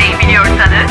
numarayı 0.00 0.20
biliyorsanız. 0.20 0.90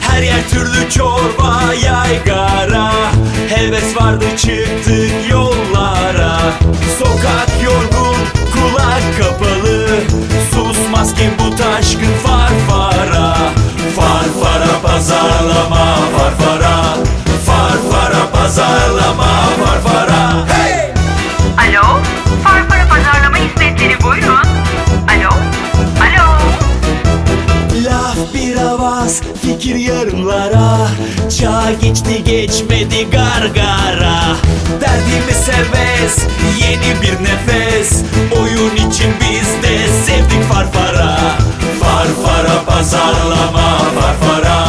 Her 0.00 0.22
yer 0.22 0.48
türlü 0.50 0.90
çorba 0.90 1.60
yaygara. 1.84 2.92
Heves 3.48 3.96
vardı 3.96 4.24
çıktık 4.36 5.30
yollara. 5.30 6.38
Sokak 6.98 7.62
yorgun 7.64 8.16
kulak 8.52 9.02
kapalı. 9.18 9.88
Susmaz 10.54 11.14
ki 11.14 11.30
bu 11.38 11.56
taşkın 11.56 12.12
farfara 12.24 13.36
Farfara 13.96 14.80
pazarlama 14.82 15.96
farfara 16.16 16.96
Farfara 17.46 18.30
pazarlama 18.32 19.28
farfara 19.64 20.46
Hey! 20.48 20.61
Fikir 29.62 29.76
yarımlara. 29.76 30.88
Çağ 31.38 31.72
geçti 31.82 32.24
geçmedi 32.24 33.10
gargara. 33.10 34.36
Derdimiz 34.80 35.36
serbest, 35.36 36.20
yeni 36.60 37.02
bir 37.02 37.24
nefes. 37.24 38.02
Oyun 38.40 38.76
için 38.88 39.14
biz 39.20 39.62
de 39.62 39.88
sevdik 40.06 40.44
farfara. 40.52 41.18
Farfara 41.80 42.64
pazarlama 42.66 43.78
Farfara 44.00 44.66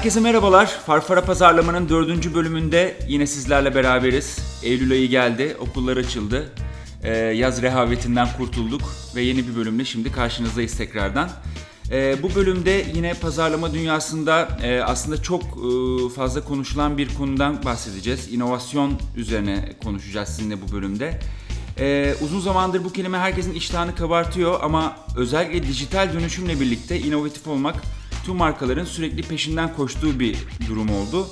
Herkese 0.00 0.20
merhabalar. 0.20 0.66
Farfara 0.66 1.24
Pazarlama'nın 1.24 1.88
dördüncü 1.88 2.34
bölümünde 2.34 2.98
yine 3.08 3.26
sizlerle 3.26 3.74
beraberiz. 3.74 4.38
Eylül 4.62 4.92
ayı 4.92 5.08
geldi, 5.08 5.56
okullar 5.60 5.96
açıldı. 5.96 6.52
Ee, 7.02 7.10
yaz 7.16 7.62
rehavetinden 7.62 8.28
kurtulduk 8.36 8.82
ve 9.14 9.22
yeni 9.22 9.48
bir 9.48 9.56
bölümle 9.56 9.84
şimdi 9.84 10.12
karşınızdayız 10.12 10.76
tekrardan. 10.76 11.30
Ee, 11.90 12.16
bu 12.22 12.34
bölümde 12.34 12.86
yine 12.94 13.14
pazarlama 13.14 13.74
dünyasında 13.74 14.58
e, 14.62 14.80
aslında 14.80 15.22
çok 15.22 15.42
e, 15.42 16.08
fazla 16.14 16.44
konuşulan 16.44 16.98
bir 16.98 17.14
konudan 17.14 17.64
bahsedeceğiz. 17.64 18.32
İnovasyon 18.32 18.92
üzerine 19.16 19.72
konuşacağız 19.84 20.28
sizinle 20.28 20.62
bu 20.62 20.72
bölümde. 20.72 21.20
Ee, 21.78 22.14
uzun 22.20 22.40
zamandır 22.40 22.84
bu 22.84 22.92
kelime 22.92 23.18
herkesin 23.18 23.54
iştahını 23.54 23.94
kabartıyor 23.94 24.60
ama 24.62 24.96
özellikle 25.16 25.62
dijital 25.62 26.12
dönüşümle 26.12 26.60
birlikte 26.60 27.00
inovatif 27.00 27.46
olmak 27.46 27.74
tüm 28.24 28.36
markaların 28.36 28.84
sürekli 28.84 29.22
peşinden 29.22 29.74
koştuğu 29.74 30.20
bir 30.20 30.36
durum 30.68 30.90
oldu. 30.90 31.26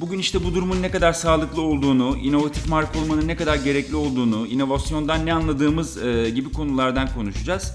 Bugün 0.00 0.18
işte 0.18 0.44
bu 0.44 0.54
durumun 0.54 0.82
ne 0.82 0.90
kadar 0.90 1.12
sağlıklı 1.12 1.62
olduğunu, 1.62 2.16
inovatif 2.16 2.68
marka 2.68 2.98
olmanın 2.98 3.28
ne 3.28 3.36
kadar 3.36 3.56
gerekli 3.56 3.96
olduğunu, 3.96 4.46
inovasyondan 4.46 5.26
ne 5.26 5.32
anladığımız 5.32 6.02
e, 6.02 6.30
gibi 6.30 6.52
konulardan 6.52 7.08
konuşacağız. 7.14 7.72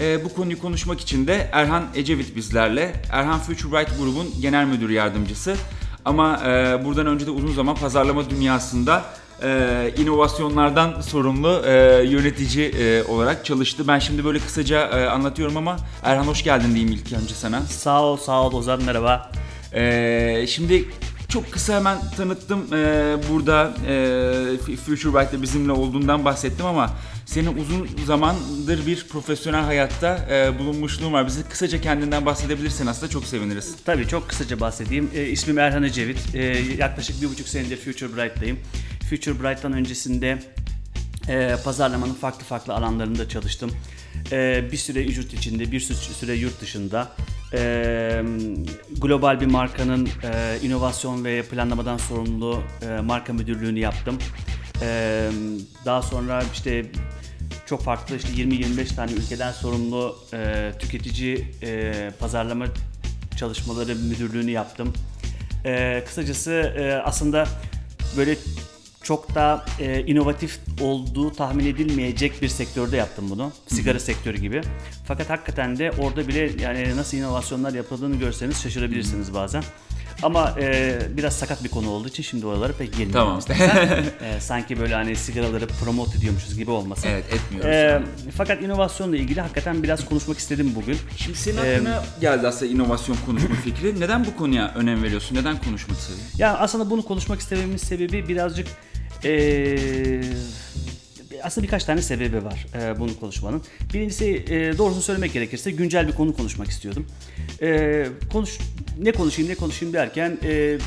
E, 0.00 0.24
bu 0.24 0.34
konuyu 0.34 0.58
konuşmak 0.58 1.00
için 1.00 1.26
de 1.26 1.50
Erhan 1.52 1.84
Ecevit 1.94 2.36
bizlerle. 2.36 3.02
Erhan 3.10 3.40
Future 3.40 3.72
Bright 3.72 3.98
grubun 3.98 4.26
genel 4.40 4.66
müdür 4.66 4.90
yardımcısı. 4.90 5.56
Ama 6.04 6.40
e, 6.44 6.84
buradan 6.84 7.06
önce 7.06 7.26
de 7.26 7.30
uzun 7.30 7.52
zaman 7.52 7.74
pazarlama 7.74 8.30
dünyasında 8.30 9.04
e, 9.44 9.92
inovasyonlardan 9.98 11.00
sorumlu 11.00 11.62
e, 11.66 11.72
yönetici 12.04 12.68
e, 12.68 13.04
olarak 13.04 13.44
çalıştı. 13.44 13.88
Ben 13.88 13.98
şimdi 13.98 14.24
böyle 14.24 14.38
kısaca 14.38 14.80
e, 14.80 15.06
anlatıyorum 15.06 15.56
ama 15.56 15.76
Erhan 16.02 16.26
hoş 16.26 16.44
geldin 16.44 16.74
diyeyim 16.74 16.92
ilk 16.92 17.12
önce 17.12 17.34
sana. 17.34 17.60
Sağ 17.60 18.02
ol, 18.02 18.16
sağ 18.16 18.42
ol 18.42 18.52
Ozan 18.52 18.82
merhaba. 18.82 19.30
Ee, 19.74 20.44
şimdi 20.48 20.84
çok 21.28 21.52
kısa 21.52 21.74
hemen 21.76 21.98
tanıttım 22.16 22.66
Ee, 22.72 23.16
burada 23.30 23.74
e, 23.88 24.76
Future 24.76 25.14
Bright'te 25.14 25.42
bizimle 25.42 25.72
olduğundan 25.72 26.24
bahsettim 26.24 26.66
ama 26.66 26.90
senin 27.26 27.56
uzun 27.56 27.88
zamandır 28.06 28.86
bir 28.86 29.08
profesyonel 29.08 29.64
hayatta 29.64 30.26
e, 30.30 30.58
bulunmuşluğun 30.58 31.12
var. 31.12 31.26
Bize 31.26 31.42
kısaca 31.42 31.80
kendinden 31.80 32.26
bahsedebilirsen 32.26 32.86
aslında 32.86 33.10
çok 33.10 33.24
seviniriz. 33.24 33.76
Tabii 33.84 34.08
çok 34.08 34.28
kısaca 34.28 34.60
bahsedeyim. 34.60 35.10
E, 35.14 35.26
ismim 35.26 35.58
Erhan 35.58 35.82
Ecevit. 35.82 36.34
E, 36.34 36.42
yaklaşık 36.78 37.22
bir 37.22 37.28
buçuk 37.28 37.48
senedir 37.48 37.76
Future 37.76 38.16
Bright'tayım. 38.16 38.58
Future 39.10 39.42
Bright'tan 39.42 39.72
öncesinde 39.72 40.38
e, 41.28 41.56
pazarlamanın 41.64 42.14
farklı 42.14 42.44
farklı 42.44 42.74
alanlarında 42.74 43.28
çalıştım. 43.28 43.70
E, 44.32 44.64
bir 44.72 44.76
süre 44.76 45.00
yurt 45.00 45.34
içinde, 45.34 45.72
bir 45.72 45.80
sü- 45.80 45.94
süre 46.14 46.34
yurt 46.34 46.60
dışında. 46.60 47.12
E, 47.54 48.22
global 49.00 49.40
bir 49.40 49.46
markanın 49.46 50.06
e, 50.06 50.58
inovasyon 50.62 51.24
ve 51.24 51.42
planlamadan 51.42 51.96
sorumlu 51.96 52.62
e, 52.82 53.00
marka 53.00 53.32
müdürlüğünü 53.32 53.78
yaptım. 53.78 54.18
E, 54.82 55.28
daha 55.84 56.02
sonra 56.02 56.42
işte 56.52 56.86
çok 57.66 57.82
farklı 57.82 58.16
işte 58.16 58.28
20-25 58.28 58.94
tane 58.94 59.12
ülkeden 59.12 59.52
sorumlu 59.52 60.18
e, 60.34 60.72
tüketici 60.78 61.46
e, 61.62 61.92
pazarlama 62.18 62.66
çalışmaları 63.36 63.94
müdürlüğünü 63.96 64.50
yaptım. 64.50 64.92
E, 65.64 66.02
kısacası 66.06 66.52
e, 66.52 66.92
aslında 66.92 67.46
böyle 68.16 68.36
çok 69.04 69.34
da 69.34 69.64
e, 69.80 70.00
inovatif 70.00 70.58
olduğu 70.80 71.32
tahmin 71.32 71.66
edilmeyecek 71.66 72.42
bir 72.42 72.48
sektörde 72.48 72.96
yaptım 72.96 73.30
bunu. 73.30 73.52
Sigara 73.66 74.00
sektörü 74.00 74.38
gibi. 74.38 74.60
Fakat 75.06 75.30
hakikaten 75.30 75.78
de 75.78 75.90
orada 75.98 76.28
bile 76.28 76.50
yani 76.62 76.96
nasıl 76.96 77.16
inovasyonlar 77.16 77.72
yapıldığını 77.74 78.16
görseniz 78.16 78.62
şaşırabilirsiniz 78.62 79.34
bazen. 79.34 79.64
Ama 80.22 80.54
e, 80.60 80.98
biraz 81.16 81.32
sakat 81.36 81.64
bir 81.64 81.68
konu 81.68 81.90
olduğu 81.90 82.08
için 82.08 82.22
şimdi 82.22 82.46
oralara 82.46 82.72
pek 82.72 82.96
girmiyorum. 82.96 83.40
Tamam. 83.40 83.40
E, 84.24 84.40
sanki 84.40 84.80
böyle 84.80 84.94
hani 84.94 85.16
sigaraları 85.16 85.66
promote 85.66 86.18
ediyormuşuz 86.18 86.58
gibi 86.58 86.70
olmasın. 86.70 87.08
Evet 87.08 87.24
etmiyoruz. 87.32 87.70
E, 87.70 88.02
fakat 88.36 88.62
inovasyonla 88.62 89.16
ilgili 89.16 89.40
hakikaten 89.40 89.82
biraz 89.82 90.04
konuşmak 90.04 90.38
istedim 90.38 90.72
bugün. 90.74 90.98
Şimdi 91.16 91.38
senin 91.38 91.56
e, 91.56 91.60
aklına 91.60 92.04
geldi 92.20 92.48
aslında 92.48 92.72
inovasyon 92.72 93.16
konuşma 93.26 93.54
fikri. 93.54 94.00
Neden 94.00 94.24
bu 94.24 94.36
konuya 94.36 94.74
önem 94.74 95.02
veriyorsun? 95.02 95.36
Neden 95.36 95.62
konuşmak 95.62 95.98
istedin? 95.98 96.22
Ya 96.38 96.56
aslında 96.58 96.90
bunu 96.90 97.04
konuşmak 97.04 97.40
istememin 97.40 97.76
sebebi 97.76 98.28
birazcık 98.28 98.66
eee, 99.24 100.20
aslında 101.42 101.66
birkaç 101.66 101.84
tane 101.84 102.02
sebebi 102.02 102.44
var 102.44 102.66
eee, 102.74 102.94
bunu 102.98 103.20
konuşmanın. 103.20 103.62
Birincisi 103.94 104.26
eee, 104.26 104.78
doğrusunu 104.78 105.02
söylemek 105.02 105.32
gerekirse 105.32 105.70
güncel 105.70 106.08
bir 106.08 106.12
konu 106.12 106.36
konuşmak 106.36 106.68
istiyordum. 106.68 107.06
Eee, 107.62 108.06
konuş 108.32 108.58
ne 108.98 109.12
konuşayım 109.12 109.50
ne 109.50 109.54
konuşayım 109.54 109.94
derken 109.94 110.38
eee, 110.42 110.78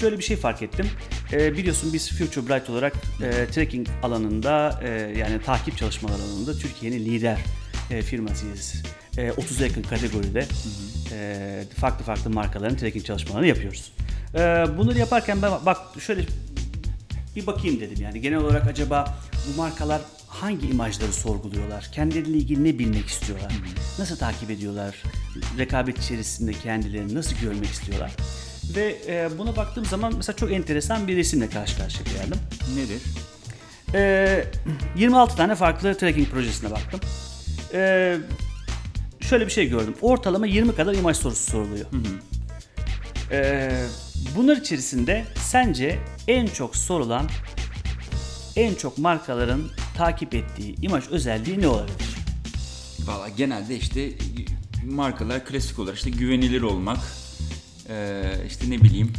şöyle 0.00 0.18
bir 0.18 0.22
şey 0.24 0.36
fark 0.36 0.62
ettim. 0.62 0.86
Eee, 1.32 1.52
biliyorsun 1.56 1.92
biz 1.92 2.10
Future 2.10 2.48
Bright 2.48 2.70
olarak 2.70 2.92
eee, 3.22 3.46
tracking 3.46 3.86
alanında 4.02 4.80
eee, 4.84 4.90
yani 5.18 5.42
takip 5.46 5.76
çalışmaları 5.78 6.22
alanında 6.22 6.58
Türkiye'nin 6.58 6.98
lider 7.04 7.38
eee, 7.90 8.02
firmasıyız. 8.02 8.74
Eee 9.18 9.30
30'a 9.36 9.66
yakın 9.66 9.82
kategoride 9.82 10.46
eee, 11.12 11.64
farklı 11.80 12.04
farklı 12.04 12.30
markaların 12.30 12.76
tracking 12.76 13.04
çalışmalarını 13.06 13.46
yapıyoruz. 13.46 13.92
Eee, 14.34 14.64
bunları 14.78 14.98
yaparken 14.98 15.42
ben 15.42 15.52
bak 15.66 15.78
şöyle 16.00 16.20
bir 17.36 17.46
bakayım 17.46 17.80
dedim 17.80 18.02
yani 18.02 18.20
genel 18.20 18.38
olarak 18.38 18.66
acaba 18.66 19.18
bu 19.48 19.56
markalar 19.56 20.00
hangi 20.28 20.66
imajları 20.68 21.12
sorguluyorlar? 21.12 21.88
Kendileriyle 21.92 22.38
ilgili 22.38 22.64
ne 22.64 22.78
bilmek 22.78 23.06
istiyorlar? 23.06 23.52
Nasıl 23.98 24.16
takip 24.16 24.50
ediyorlar? 24.50 25.02
Rekabet 25.58 25.98
içerisinde 25.98 26.52
kendilerini 26.52 27.14
nasıl 27.14 27.36
görmek 27.36 27.70
istiyorlar? 27.70 28.12
Ve 28.76 28.96
e, 29.06 29.38
buna 29.38 29.56
baktığım 29.56 29.84
zaman 29.84 30.12
mesela 30.16 30.36
çok 30.36 30.52
enteresan 30.52 31.08
bir 31.08 31.16
resimle 31.16 31.50
karşı 31.50 31.78
karşıya 31.78 32.04
geldim. 32.04 32.38
Nedir? 32.76 33.02
E, 33.94 34.44
26 34.96 35.36
tane 35.36 35.54
farklı 35.54 35.96
tracking 35.98 36.28
projesine 36.28 36.70
baktım. 36.70 37.00
E, 37.74 38.16
şöyle 39.20 39.46
bir 39.46 39.52
şey 39.52 39.68
gördüm. 39.68 39.94
Ortalama 40.02 40.46
20 40.46 40.74
kadar 40.74 40.94
imaj 40.94 41.16
sorusu 41.16 41.50
soruluyor. 41.50 41.86
Ee, 43.30 43.70
bunlar 44.36 44.56
içerisinde 44.56 45.24
sence 45.44 45.98
en 46.28 46.46
çok 46.46 46.76
sorulan, 46.76 47.28
en 48.56 48.74
çok 48.74 48.98
markaların 48.98 49.62
takip 49.96 50.34
ettiği 50.34 50.74
imaj 50.82 51.08
özelliği 51.08 51.60
ne 51.60 51.68
olabilir? 51.68 51.96
Valla 53.06 53.28
genelde 53.28 53.76
işte 53.76 54.10
markalar 54.84 55.44
klasik 55.44 55.78
olarak 55.78 55.96
işte 55.98 56.10
güvenilir 56.10 56.62
olmak, 56.62 56.98
işte 58.48 58.70
ne 58.70 58.80
bileyim 58.82 59.12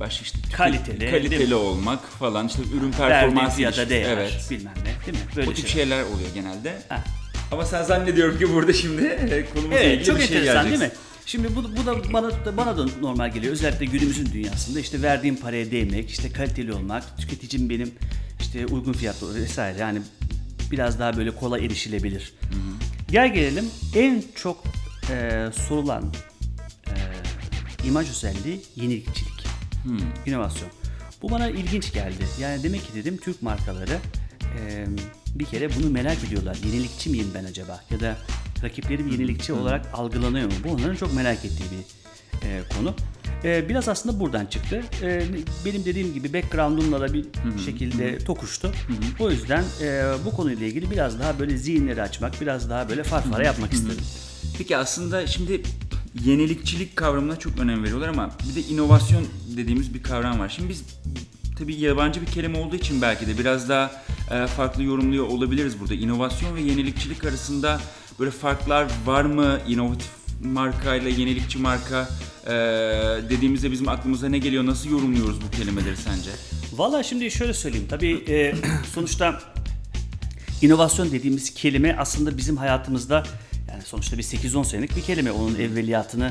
başka 0.00 0.22
işte 0.24 0.38
tüke- 0.38 0.52
Kaliteli, 0.52 1.10
kaliteli 1.10 1.54
olmak 1.54 2.04
falan 2.08 2.46
işte 2.48 2.62
ürün 2.78 2.92
performansı 2.92 3.56
fiyata 3.56 3.82
ilişkisi. 3.82 3.90
değer, 3.90 4.16
Evet. 4.16 4.46
bilmem 4.50 4.74
ne 4.78 5.06
değil 5.06 5.18
mi? 5.24 5.30
Böyle 5.36 5.50
O 5.50 5.54
tip 5.54 5.68
şeyler. 5.68 5.84
şeyler 5.96 6.02
oluyor 6.02 6.28
genelde. 6.34 6.82
Heh. 6.88 6.96
Ama 7.52 7.64
sen 7.64 7.82
zannediyorum 7.82 8.38
ki 8.38 8.52
burada 8.54 8.72
şimdi 8.72 9.04
e, 9.04 9.46
konumuzla 9.54 9.78
Evet, 9.78 9.92
ilgili 9.92 10.04
çok 10.04 10.16
bir 10.18 10.26
şey 10.26 10.36
enteresan 10.36 10.62
geleceksin. 10.64 10.80
değil 10.80 10.92
mi? 10.92 10.98
Şimdi 11.26 11.56
bu, 11.56 11.64
bu 11.76 11.86
da 11.86 12.12
bana 12.12 12.56
bana 12.56 12.78
da 12.78 12.86
normal 13.00 13.32
geliyor. 13.32 13.52
Özellikle 13.52 13.84
günümüzün 13.84 14.26
dünyasında 14.32 14.80
işte 14.80 15.02
verdiğim 15.02 15.36
paraya 15.36 15.70
değmek, 15.70 16.10
işte 16.10 16.32
kaliteli 16.32 16.72
olmak, 16.72 17.18
tüketicim 17.18 17.70
benim 17.70 17.92
işte 18.40 18.66
uygun 18.66 18.92
fiyatlı 18.92 19.34
vesaire 19.34 19.78
yani 19.78 19.98
biraz 20.70 20.98
daha 20.98 21.16
böyle 21.16 21.30
kolay 21.30 21.66
erişilebilir. 21.66 22.34
Gel 23.10 23.34
gelelim 23.34 23.70
en 23.94 24.24
çok 24.34 24.64
e, 25.10 25.46
sorulan 25.68 26.14
e, 26.86 26.94
imaj 27.86 28.10
özelliği 28.10 28.62
yenilikçilik. 28.76 29.44
İnovasyon. 30.26 30.70
Bu 31.22 31.30
bana 31.30 31.48
ilginç 31.48 31.92
geldi. 31.92 32.26
Yani 32.40 32.62
demek 32.62 32.86
ki 32.86 32.94
dedim 32.94 33.16
Türk 33.16 33.42
markaları 33.42 33.98
e, 34.58 34.86
bir 35.34 35.44
kere 35.44 35.76
bunu 35.76 35.90
merak 35.90 36.24
ediyorlar. 36.24 36.56
Yenilikçi 36.66 37.10
miyim 37.10 37.30
ben 37.34 37.44
acaba? 37.44 37.84
Ya 37.90 38.00
da 38.00 38.16
rakiplerim 38.64 39.08
yenilikçi 39.08 39.52
olarak 39.52 39.86
algılanıyor 39.92 40.46
mu? 40.46 40.52
Bu 40.64 40.72
onların 40.72 40.94
çok 40.96 41.14
merak 41.14 41.44
ettiği 41.44 41.64
bir 41.70 42.04
e, 42.48 42.62
konu. 42.76 42.94
E, 43.44 43.68
biraz 43.68 43.88
aslında 43.88 44.20
buradan 44.20 44.46
çıktı. 44.46 44.82
E, 45.02 45.22
benim 45.64 45.84
dediğim 45.84 46.14
gibi 46.14 46.32
background'umla 46.32 47.00
da 47.00 47.14
bir 47.14 47.26
şekilde 47.64 48.18
tokuştu. 48.18 48.72
O 49.20 49.30
yüzden 49.30 49.64
e, 49.82 50.12
bu 50.24 50.30
konuyla 50.36 50.66
ilgili 50.66 50.90
biraz 50.90 51.20
daha 51.20 51.38
böyle 51.38 51.56
zihinleri 51.56 52.02
açmak, 52.02 52.40
biraz 52.40 52.70
daha 52.70 52.88
böyle 52.88 53.02
farfara 53.02 53.44
yapmak 53.44 53.72
istedim. 53.72 54.04
Peki 54.58 54.76
aslında 54.76 55.26
şimdi 55.26 55.62
yenilikçilik 56.24 56.96
kavramına 56.96 57.38
çok 57.38 57.58
önem 57.58 57.84
veriyorlar 57.84 58.08
ama 58.08 58.30
bir 58.50 58.62
de 58.62 58.68
inovasyon 58.68 59.26
dediğimiz 59.56 59.94
bir 59.94 60.02
kavram 60.02 60.38
var. 60.38 60.48
Şimdi 60.48 60.68
biz 60.68 60.84
tabii 61.58 61.74
yabancı 61.74 62.20
bir 62.20 62.26
kelime 62.26 62.58
olduğu 62.58 62.76
için 62.76 63.02
belki 63.02 63.26
de 63.26 63.38
biraz 63.38 63.68
daha 63.68 64.04
e, 64.30 64.46
farklı 64.46 64.82
yorumluyor 64.82 65.26
olabiliriz 65.26 65.80
burada. 65.80 65.94
İnovasyon 65.94 66.56
ve 66.56 66.60
yenilikçilik 66.60 67.24
arasında 67.24 67.80
böyle 68.18 68.30
farklar 68.30 68.86
var 69.06 69.24
mı? 69.24 69.60
İnovatif 69.68 70.10
marka 70.42 70.94
ile 70.94 71.10
yenilikçi 71.10 71.58
marka 71.58 72.08
e, 72.46 72.50
dediğimizde 73.30 73.70
bizim 73.70 73.88
aklımıza 73.88 74.28
ne 74.28 74.38
geliyor? 74.38 74.66
Nasıl 74.66 74.90
yorumluyoruz 74.90 75.40
bu 75.40 75.50
kelimeleri 75.50 75.96
sence? 75.96 76.30
Valla 76.72 77.02
şimdi 77.02 77.30
şöyle 77.30 77.54
söyleyeyim. 77.54 77.86
Tabii 77.90 78.24
e, 78.28 78.54
sonuçta 78.94 79.40
inovasyon 80.62 81.12
dediğimiz 81.12 81.54
kelime 81.54 81.96
aslında 81.98 82.36
bizim 82.36 82.56
hayatımızda 82.56 83.24
yani 83.68 83.82
sonuçta 83.82 84.18
bir 84.18 84.22
8-10 84.22 84.64
senelik 84.64 84.96
bir 84.96 85.02
kelime. 85.02 85.32
Onun 85.32 85.54
evveliyatını 85.54 86.30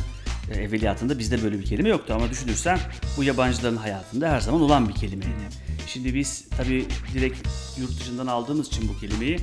evveliyatında 0.54 1.20
bizde 1.20 1.44
böyle 1.44 1.60
bir 1.60 1.66
kelime 1.66 1.90
yoktu 1.90 2.14
ama 2.14 2.30
düşünürsen 2.30 2.80
bu 3.18 3.24
yabancıların 3.24 3.78
hayatında 3.78 4.30
her 4.30 4.40
zaman 4.40 4.62
olan 4.62 4.90
bir 4.90 4.94
kelimeydi. 4.94 5.64
Şimdi 5.88 6.16
biz 6.16 6.46
tabii 6.58 6.86
direkt 7.14 7.48
yurt 7.78 8.00
dışından 8.00 8.28
aldığımız 8.28 8.68
için 8.68 8.90
bu 8.90 9.00
kelimeyi 9.00 9.40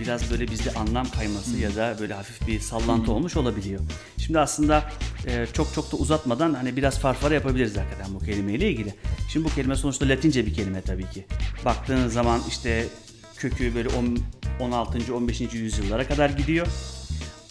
biraz 0.00 0.30
böyle 0.30 0.48
bizde 0.48 0.74
anlam 0.74 1.10
kayması 1.10 1.56
ya 1.56 1.76
da 1.76 1.96
böyle 2.00 2.14
hafif 2.14 2.46
bir 2.46 2.60
sallantı 2.60 3.12
olmuş 3.12 3.36
olabiliyor. 3.36 3.80
Şimdi 4.18 4.38
aslında 4.38 4.90
e, 5.26 5.46
çok 5.52 5.74
çok 5.74 5.92
da 5.92 5.96
uzatmadan 5.96 6.54
hani 6.54 6.76
biraz 6.76 6.98
farfara 6.98 7.34
yapabiliriz 7.34 7.76
hakikaten 7.76 8.14
bu 8.14 8.18
kelimeyle 8.18 8.70
ilgili. 8.70 8.94
Şimdi 9.32 9.46
bu 9.46 9.54
kelime 9.54 9.76
sonuçta 9.76 10.08
Latince 10.08 10.46
bir 10.46 10.54
kelime 10.54 10.80
tabii 10.82 11.10
ki. 11.10 11.26
Baktığın 11.64 12.08
zaman 12.08 12.40
işte 12.48 12.88
kökü 13.36 13.74
böyle 13.74 13.88
on- 13.88 14.18
16. 14.60 15.14
15. 15.14 15.40
yüzyıllara 15.54 16.08
kadar 16.08 16.30
gidiyor. 16.30 16.66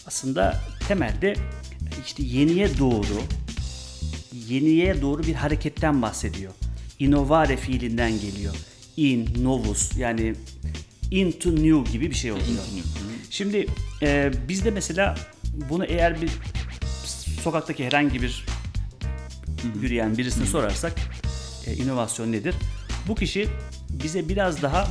Aslında 0.06 0.60
temelde 0.88 1.34
işte 2.06 2.22
yeniye 2.22 2.78
doğru 2.78 3.22
yeniye 4.48 5.02
doğru 5.02 5.22
bir 5.22 5.34
hareketten 5.34 6.02
bahsediyor. 6.02 6.52
Innovare 6.98 7.56
fiilinden 7.56 8.20
geliyor. 8.20 8.54
In, 8.96 9.44
novus 9.44 9.96
yani 9.96 10.34
into 11.10 11.50
new 11.50 11.92
gibi 11.92 12.10
bir 12.10 12.14
şey 12.14 12.32
oluyor. 12.32 12.46
Into 12.46 12.76
new. 12.76 13.00
Şimdi 13.30 13.66
e, 14.02 14.32
bizde 14.48 14.70
mesela 14.70 15.14
bunu 15.70 15.84
eğer 15.84 16.22
bir 16.22 16.30
sokaktaki 17.42 17.86
herhangi 17.86 18.22
bir 18.22 18.46
yürüyen 19.82 20.18
birisine 20.18 20.46
sorarsak 20.46 20.92
e, 21.66 21.74
inovasyon 21.74 22.32
nedir? 22.32 22.54
Bu 23.08 23.14
kişi 23.14 23.48
bize 23.90 24.28
biraz 24.28 24.62
daha 24.62 24.88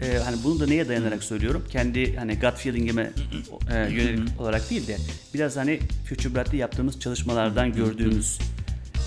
e, 0.00 0.18
hani 0.18 0.36
bunu 0.44 0.60
da 0.60 0.66
neye 0.66 0.88
dayanarak 0.88 1.24
söylüyorum? 1.24 1.64
Kendi 1.70 2.16
hani 2.16 2.38
gut 2.38 2.54
feeling'ime 2.56 3.10
e, 3.70 3.78
yönelik 3.78 4.40
olarak 4.40 4.70
değil 4.70 4.86
de 4.86 4.96
biraz 5.34 5.56
hani 5.56 5.80
Future 6.08 6.34
Bright'te 6.34 6.56
yaptığımız 6.56 7.00
çalışmalardan 7.00 7.72
gördüğümüz 7.72 8.38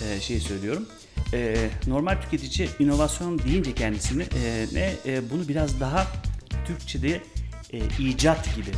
e, 0.04 0.22
şeyi 0.22 0.40
söylüyorum. 0.40 0.86
E, 1.34 1.56
normal 1.88 2.22
tüketici 2.22 2.69
inovasyon 2.80 3.40
deyince 3.40 3.74
kendisini 3.74 4.24
e, 4.24 4.66
ne 4.74 4.94
e, 5.06 5.30
bunu 5.30 5.48
biraz 5.48 5.80
daha 5.80 6.07
Türkçe'de 6.69 7.21
e, 7.74 7.80
icat 8.00 8.56
gibi 8.56 8.71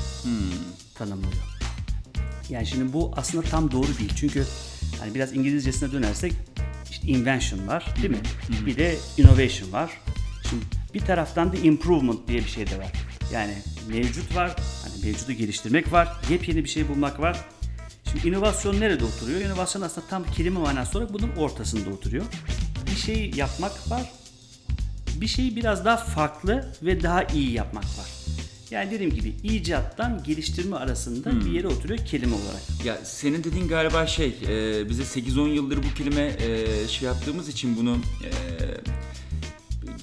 tanımlıyor. 0.95 1.33
Yani 2.49 2.67
şimdi 2.67 2.93
bu 2.93 3.11
aslında 3.15 3.47
tam 3.47 3.71
doğru 3.71 3.87
değil. 3.99 4.13
Çünkü 4.15 4.45
hani 4.99 5.15
biraz 5.15 5.33
İngilizcesine 5.33 5.91
dönersek 5.91 6.33
işte 6.91 7.07
invention 7.07 7.67
var 7.67 7.95
değil 8.01 8.09
mi? 8.09 8.21
Bir 8.65 8.77
de 8.77 8.95
innovation 9.17 9.71
var. 9.71 9.91
Şimdi 10.49 10.65
bir 10.93 10.99
taraftan 10.99 11.53
da 11.53 11.57
improvement 11.57 12.27
diye 12.27 12.39
bir 12.39 12.49
şey 12.49 12.67
de 12.67 12.77
var. 12.79 12.91
Yani 13.33 13.53
mevcut 13.87 14.35
var, 14.35 14.55
hani 14.83 15.05
mevcudu 15.05 15.31
geliştirmek 15.31 15.91
var, 15.91 16.21
yepyeni 16.29 16.63
bir 16.63 16.69
şey 16.69 16.87
bulmak 16.87 17.19
var. 17.19 17.45
Şimdi 18.11 18.27
inovasyon 18.27 18.79
nerede 18.79 19.03
oturuyor? 19.05 19.41
İnovasyon 19.41 19.81
aslında 19.81 20.07
tam 20.07 20.23
kelime 20.23 20.59
manası 20.59 20.97
olarak 20.97 21.13
bunun 21.13 21.35
ortasında 21.35 21.89
oturuyor. 21.89 22.25
Bir 22.91 22.95
şey 22.95 23.31
yapmak 23.35 23.91
var, 23.91 24.11
bir 25.15 25.27
şeyi 25.27 25.55
biraz 25.55 25.85
daha 25.85 25.97
farklı 25.97 26.73
ve 26.83 27.03
daha 27.03 27.23
iyi 27.23 27.51
yapmak 27.51 27.83
var. 27.83 28.07
Yani 28.71 28.91
dediğim 28.91 29.13
gibi 29.13 29.29
icattan 29.43 30.23
geliştirme 30.23 30.75
arasında 30.75 31.45
bir 31.45 31.51
yere 31.51 31.67
oturuyor 31.67 32.05
kelime 32.05 32.35
olarak. 32.35 32.85
Ya 32.85 32.97
senin 33.03 33.43
dediğin 33.43 33.67
galiba 33.67 34.07
şey, 34.07 34.27
e, 34.27 34.89
bize 34.89 35.03
8-10 35.03 35.47
yıldır 35.47 35.77
bu 35.77 35.93
kelime 35.97 36.21
e, 36.39 36.87
şey 36.87 37.07
yaptığımız 37.07 37.49
için 37.49 37.77
bunu 37.77 37.97
e, 38.23 38.31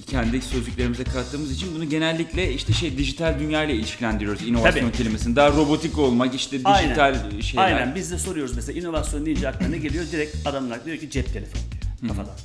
kendi 0.09 0.41
sözlüklerimize 0.41 1.03
kattığımız 1.03 1.51
için 1.51 1.75
bunu 1.75 1.89
genellikle 1.89 2.53
işte 2.53 2.73
şey 2.73 2.97
dijital 2.97 3.39
dünya 3.39 3.63
ile 3.63 3.75
ilişkilendiriyoruz 3.75 4.41
inovasyon 4.41 4.87
Tabii. 4.87 4.97
kelimesini. 4.97 5.35
Daha 5.35 5.51
robotik 5.51 5.97
olmak, 5.97 6.35
işte 6.35 6.57
dijital 6.57 7.41
şeyler. 7.41 7.65
Aynen 7.65 7.95
biz 7.95 8.11
de 8.11 8.19
soruyoruz 8.19 8.55
mesela 8.55 8.79
inovasyon 8.79 9.25
deyince 9.25 9.49
aklına 9.49 9.69
ne 9.69 9.77
geliyor? 9.77 10.05
Direkt 10.11 10.47
adamlar 10.47 10.85
diyor 10.85 10.97
ki 10.97 11.09
cep 11.09 11.33
telefonu 11.33 11.61
diyor 12.01 12.15
kafadan. 12.15 12.35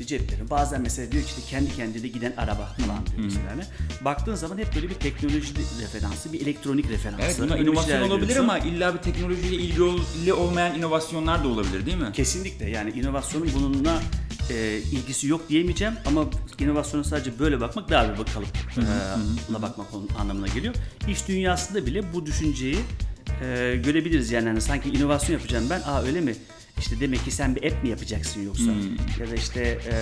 İşte 0.00 0.18
cep 0.18 0.28
telefonu. 0.28 0.50
Bazen 0.50 0.80
mesela 0.80 1.12
diyor 1.12 1.24
ki 1.24 1.28
işte 1.28 1.50
kendi 1.50 1.76
kendine 1.76 2.08
giden 2.08 2.32
araba 2.36 2.74
falan 2.86 3.06
diyor 3.06 3.18
mesela. 3.18 3.66
Baktığın 4.04 4.34
zaman 4.34 4.58
hep 4.58 4.74
böyle 4.74 4.90
bir 4.90 4.94
teknoloji 4.94 5.54
referansı, 5.82 6.32
bir 6.32 6.40
elektronik 6.40 6.90
referansı. 6.90 7.22
Evet 7.24 7.36
bunlar 7.38 7.54
öyle 7.54 7.60
bir 7.60 7.66
inovasyon 7.66 7.90
şeyler 7.90 8.06
olabilir 8.06 8.28
görüyorsun. 8.28 8.48
ama 8.48 8.58
illa 8.58 8.94
bir 8.94 8.98
teknolojiyle 8.98 9.56
ilgili 9.56 10.32
olmayan 10.32 10.78
inovasyonlar 10.78 11.44
da 11.44 11.48
olabilir 11.48 11.86
değil 11.86 11.96
mi? 11.96 12.12
Kesinlikle 12.12 12.70
yani 12.70 12.90
inovasyonun 12.90 13.48
bununla 13.54 14.02
e, 14.50 14.78
ilgisi 14.92 15.28
yok 15.28 15.48
diyemeyeceğim 15.48 15.94
ama 16.06 16.24
inovasyona 16.58 17.04
sadece 17.04 17.38
böyle 17.38 17.60
bakmak 17.60 17.90
daha 17.90 18.12
bir 18.14 18.18
bakalım 18.18 18.48
e, 19.58 19.62
bakmak 19.62 19.94
onun 19.94 20.08
anlamına 20.18 20.46
geliyor. 20.46 20.74
İş 21.08 21.28
dünyasında 21.28 21.86
bile 21.86 22.12
bu 22.12 22.26
düşünceyi 22.26 22.76
e, 23.42 23.80
görebiliriz 23.84 24.30
yani 24.30 24.48
hani 24.48 24.60
sanki 24.60 24.88
inovasyon 24.88 25.36
yapacağım 25.36 25.66
ben 25.70 25.80
aa 25.80 26.02
öyle 26.02 26.20
mi? 26.20 26.34
İşte 26.80 27.00
demek 27.00 27.24
ki 27.24 27.30
sen 27.30 27.56
bir 27.56 27.72
app 27.72 27.82
mi 27.82 27.88
yapacaksın 27.88 28.42
yoksa 28.42 28.70
ya 29.20 29.30
da 29.30 29.34
işte 29.34 29.60
e, 29.92 29.94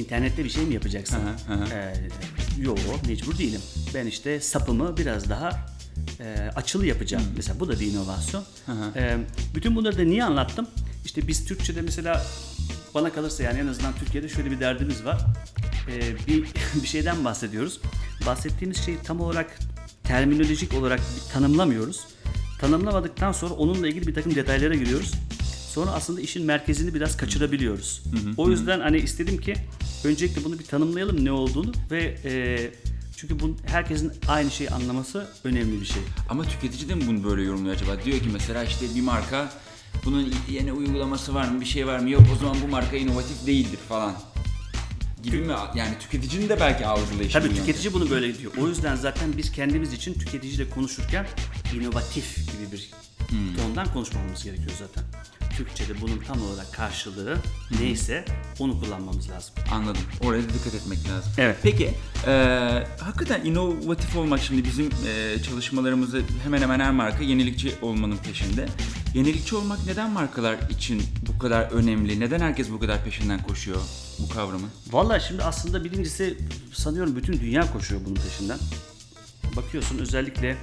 internette 0.00 0.44
bir 0.44 0.50
şey 0.50 0.64
mi 0.64 0.74
yapacaksın? 0.74 1.18
E, 1.72 2.62
yok 2.62 3.06
mecbur 3.08 3.38
değilim. 3.38 3.60
Ben 3.94 4.06
işte 4.06 4.40
sapımı 4.40 4.96
biraz 4.96 5.30
daha 5.30 5.66
e, 6.20 6.50
açılı 6.56 6.86
yapacağım. 6.86 7.24
Mesela 7.36 7.60
bu 7.60 7.68
da 7.68 7.80
bir 7.80 7.86
inovasyon. 7.86 8.44
E, 8.96 9.16
bütün 9.54 9.76
bunları 9.76 9.98
da 9.98 10.02
niye 10.02 10.24
anlattım? 10.24 10.66
İşte 11.04 11.28
biz 11.28 11.44
Türkçe'de 11.44 11.82
mesela 11.82 12.24
bana 12.94 13.12
kalırsa 13.12 13.42
yani 13.42 13.58
en 13.58 13.66
azından 13.66 13.92
Türkiye'de 13.94 14.28
şöyle 14.28 14.50
bir 14.50 14.60
derdimiz 14.60 15.04
var. 15.04 15.20
E, 15.88 16.26
bir 16.26 16.44
bir 16.82 16.88
şeyden 16.88 17.24
bahsediyoruz. 17.24 17.80
Bahsettiğimiz 18.26 18.84
şeyi 18.84 18.98
tam 19.04 19.20
olarak 19.20 19.58
terminolojik 20.04 20.74
olarak 20.74 21.00
bir 21.00 21.32
tanımlamıyoruz. 21.32 22.06
Tanımlamadıktan 22.60 23.32
sonra 23.32 23.54
onunla 23.54 23.88
ilgili 23.88 24.06
bir 24.06 24.14
takım 24.14 24.34
detaylara 24.34 24.74
giriyoruz. 24.74 25.12
Sonra 25.68 25.90
aslında 25.90 26.20
işin 26.20 26.44
merkezini 26.46 26.94
biraz 26.94 27.16
kaçırabiliyoruz. 27.16 28.02
O 28.36 28.50
yüzden 28.50 28.80
hani 28.80 28.98
istedim 28.98 29.40
ki 29.40 29.54
öncelikle 30.04 30.44
bunu 30.44 30.58
bir 30.58 30.64
tanımlayalım 30.64 31.24
ne 31.24 31.32
olduğunu 31.32 31.72
ve 31.90 32.16
e, 32.24 32.70
çünkü 33.16 33.40
bu 33.40 33.56
herkesin 33.66 34.12
aynı 34.28 34.50
şeyi 34.50 34.70
anlaması 34.70 35.28
önemli 35.44 35.80
bir 35.80 35.86
şey. 35.86 36.02
Ama 36.28 36.42
tüketici 36.44 36.88
de 36.88 36.94
mi 36.94 37.02
bunu 37.06 37.24
böyle 37.24 37.42
yorumluyor 37.42 37.74
acaba? 37.76 38.02
Diyor 38.04 38.18
ki 38.18 38.28
mesela 38.32 38.64
işte 38.64 38.86
bir 38.96 39.00
marka 39.00 39.52
bunun 40.04 40.34
yeni 40.50 40.72
uygulaması 40.72 41.34
var 41.34 41.48
mı 41.48 41.60
bir 41.60 41.66
şey 41.66 41.86
var 41.86 41.98
mı 41.98 42.10
yok 42.10 42.22
o 42.34 42.38
zaman 42.38 42.56
bu 42.66 42.68
marka 42.68 42.96
inovatif 42.96 43.46
değildir 43.46 43.78
falan 43.88 44.14
gibi 45.22 45.36
mi? 45.36 45.52
Yani 45.74 45.90
tüketicinin 46.00 46.48
de 46.48 46.60
belki 46.60 46.86
algılayışı 46.86 47.32
Tabii 47.32 47.48
bu 47.48 47.52
yönde. 47.52 47.60
tüketici 47.60 47.92
bunu 47.94 48.10
böyle 48.10 48.38
diyor. 48.38 48.52
O 48.58 48.68
yüzden 48.68 48.96
zaten 48.96 49.36
biz 49.36 49.52
kendimiz 49.52 49.92
için 49.92 50.14
tüketiciyle 50.14 50.70
konuşurken 50.70 51.26
inovatif 51.74 52.36
gibi 52.36 52.72
bir 52.72 52.90
tondan 53.56 53.92
konuşmamamız 53.92 54.44
gerekiyor 54.44 54.70
zaten. 54.78 55.04
Türkçe'de 55.58 56.00
bunun 56.00 56.18
tam 56.18 56.42
olarak 56.42 56.72
karşılığı 56.72 57.36
neyse 57.80 58.24
onu 58.58 58.80
kullanmamız 58.80 59.30
lazım. 59.30 59.54
Anladım. 59.72 60.02
Oraya 60.24 60.42
da 60.42 60.48
dikkat 60.48 60.74
etmek 60.74 60.98
lazım. 61.08 61.32
Evet. 61.38 61.56
Peki, 61.62 61.94
e, 62.26 62.32
hakikaten 63.00 63.44
inovatif 63.44 64.16
olmak 64.16 64.40
şimdi 64.40 64.64
bizim 64.64 64.86
e, 64.86 65.42
çalışmalarımızda 65.42 66.18
hemen 66.44 66.62
hemen 66.62 66.80
her 66.80 66.90
marka 66.90 67.24
yenilikçi 67.24 67.74
olmanın 67.82 68.16
peşinde. 68.16 68.68
Yenilikçi 69.14 69.56
olmak 69.56 69.86
neden 69.86 70.10
markalar 70.10 70.56
için 70.70 71.02
bu 71.28 71.38
kadar 71.38 71.62
önemli? 71.62 72.20
Neden 72.20 72.40
herkes 72.40 72.70
bu 72.70 72.80
kadar 72.80 73.04
peşinden 73.04 73.42
koşuyor 73.42 73.80
bu 74.18 74.28
kavramın? 74.28 74.70
Vallahi 74.90 75.22
şimdi 75.28 75.42
aslında 75.42 75.84
birincisi 75.84 76.38
sanıyorum 76.72 77.16
bütün 77.16 77.40
dünya 77.40 77.72
koşuyor 77.72 78.00
bunun 78.04 78.16
peşinden. 78.16 78.58
Bakıyorsun 79.56 79.98
özellikle 79.98 80.56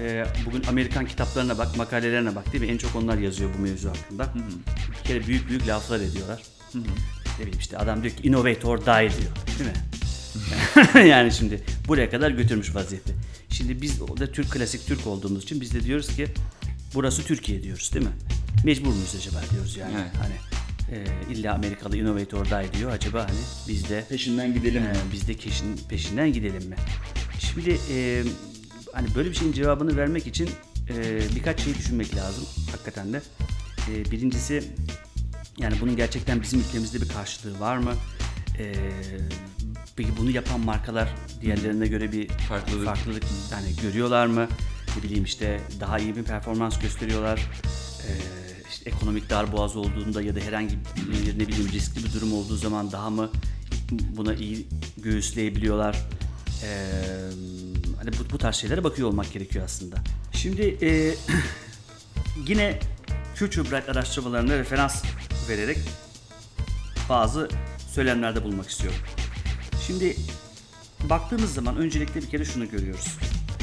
e, 0.00 0.26
bugün 0.46 0.62
Amerikan 0.68 1.06
kitaplarına 1.06 1.58
bak, 1.58 1.76
makalelerine 1.76 2.34
bak 2.36 2.52
değil 2.52 2.64
mi? 2.64 2.70
En 2.70 2.78
çok 2.78 2.96
onlar 2.96 3.18
yazıyor 3.18 3.50
bu 3.58 3.62
mevzu 3.62 3.88
hakkında. 3.88 4.34
Bir 4.90 5.08
kere 5.08 5.26
büyük 5.26 5.48
büyük 5.48 5.68
laflar 5.68 6.00
ediyorlar. 6.00 6.42
Ne 6.74 7.46
bileyim 7.46 7.58
işte 7.58 7.78
adam 7.78 8.02
diyor 8.02 8.14
ki 8.14 8.28
innovate 8.28 8.66
or 8.66 8.80
die 8.80 8.86
diyor. 8.86 9.32
Değil 9.58 9.70
mi? 9.70 9.76
yani 11.08 11.32
şimdi 11.32 11.62
buraya 11.88 12.10
kadar 12.10 12.30
götürmüş 12.30 12.74
vaziyette. 12.74 13.12
Şimdi 13.50 13.82
biz 13.82 14.00
da 14.00 14.32
Türk 14.32 14.50
klasik 14.50 14.86
Türk 14.86 15.06
olduğumuz 15.06 15.42
için 15.42 15.60
biz 15.60 15.74
de 15.74 15.84
diyoruz 15.84 16.16
ki 16.16 16.26
burası 16.94 17.24
Türkiye 17.24 17.62
diyoruz 17.62 17.94
değil 17.94 18.06
mi? 18.06 18.12
Mecbur 18.64 18.88
muyuz 18.88 19.14
acaba 19.18 19.40
diyoruz 19.50 19.76
yani. 19.76 19.92
Evet. 19.96 20.12
Hani 20.22 20.34
e, 20.98 21.32
illa 21.32 21.54
Amerikalı 21.54 21.96
innovate 21.96 22.36
or 22.36 22.44
die 22.44 22.78
diyor. 22.78 22.90
Acaba 22.90 23.22
hani 23.22 23.38
biz 23.68 23.88
de 23.88 24.04
Peşinden 24.08 24.54
gidelim 24.54 24.82
mi? 24.82 24.92
ee, 24.94 25.12
biz 25.12 25.28
de 25.28 25.34
keşin, 25.34 25.76
peşinden 25.88 26.32
gidelim 26.32 26.68
mi? 26.68 26.76
Şimdi 27.38 27.78
e, 27.92 28.22
hani 28.98 29.14
böyle 29.14 29.30
bir 29.30 29.34
şeyin 29.34 29.52
cevabını 29.52 29.96
vermek 29.96 30.26
için 30.26 30.50
e, 30.90 31.20
birkaç 31.36 31.60
şey 31.60 31.74
düşünmek 31.74 32.16
lazım 32.16 32.44
hakikaten 32.70 33.12
de. 33.12 33.22
E, 33.90 34.10
birincisi 34.10 34.64
yani 35.58 35.74
bunun 35.80 35.96
gerçekten 35.96 36.42
bizim 36.42 36.60
ülkemizde 36.60 37.00
bir 37.00 37.08
karşılığı 37.08 37.60
var 37.60 37.76
mı? 37.76 37.92
E, 38.58 38.74
peki 39.96 40.08
bunu 40.20 40.30
yapan 40.30 40.60
markalar 40.60 41.14
diğerlerine 41.40 41.86
göre 41.86 42.12
bir 42.12 42.28
Farklılık. 42.28 42.84
farklılık 42.86 43.22
yani 43.52 43.76
görüyorlar 43.82 44.26
mı? 44.26 44.48
Ne 44.96 45.02
bileyim 45.02 45.24
işte 45.24 45.60
daha 45.80 45.98
iyi 45.98 46.16
bir 46.16 46.22
performans 46.22 46.78
gösteriyorlar. 46.80 47.50
E, 48.08 48.10
işte 48.70 48.90
ekonomik 48.90 49.30
darboğaz 49.30 49.76
olduğunda 49.76 50.22
ya 50.22 50.36
da 50.36 50.40
herhangi 50.40 50.78
bir 51.12 51.38
ne 51.38 51.48
bileyim 51.48 51.72
riskli 51.72 52.04
bir 52.04 52.12
durum 52.12 52.32
olduğu 52.32 52.56
zaman 52.56 52.92
daha 52.92 53.10
mı 53.10 53.30
buna 54.16 54.34
iyi 54.34 54.66
göğüsleyebiliyorlar? 54.96 56.06
E, 56.62 56.68
hani 58.08 58.18
bu, 58.18 58.32
bu 58.32 58.38
tarz 58.38 58.56
şeylere 58.56 58.84
bakıyor 58.84 59.08
olmak 59.08 59.32
gerekiyor 59.32 59.64
aslında. 59.64 59.96
Şimdi 60.32 60.78
e, 60.82 61.14
yine 62.46 62.78
Future 63.34 63.70
Bright 63.70 63.88
araştırmalarına 63.88 64.58
referans 64.58 65.04
vererek 65.48 65.78
bazı 67.08 67.48
söylemlerde 67.88 68.44
bulmak 68.44 68.68
istiyorum. 68.68 68.98
Şimdi 69.86 70.16
baktığımız 71.10 71.54
zaman 71.54 71.76
öncelikle 71.76 72.22
bir 72.22 72.26
kere 72.26 72.44
şunu 72.44 72.70
görüyoruz. 72.70 73.18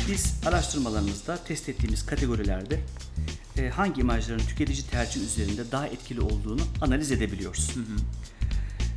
Biz 0.07 0.35
araştırmalarımızda 0.45 1.37
test 1.37 1.69
ettiğimiz 1.69 2.05
kategorilerde 2.05 2.79
e, 3.57 3.69
hangi 3.69 4.01
imajların 4.01 4.45
tüketici 4.45 4.87
tercih 4.91 5.21
üzerinde 5.21 5.71
daha 5.71 5.87
etkili 5.87 6.21
olduğunu 6.21 6.61
analiz 6.81 7.11
edebiliyoruz. 7.11 7.75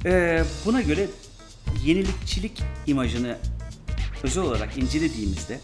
E, 0.05 0.45
buna 0.65 0.83
göre 0.83 1.09
yenilikçilik 1.85 2.63
imajını 2.87 3.39
özel 4.23 4.45
olarak 4.45 4.79
incelediğimizde 4.79 5.61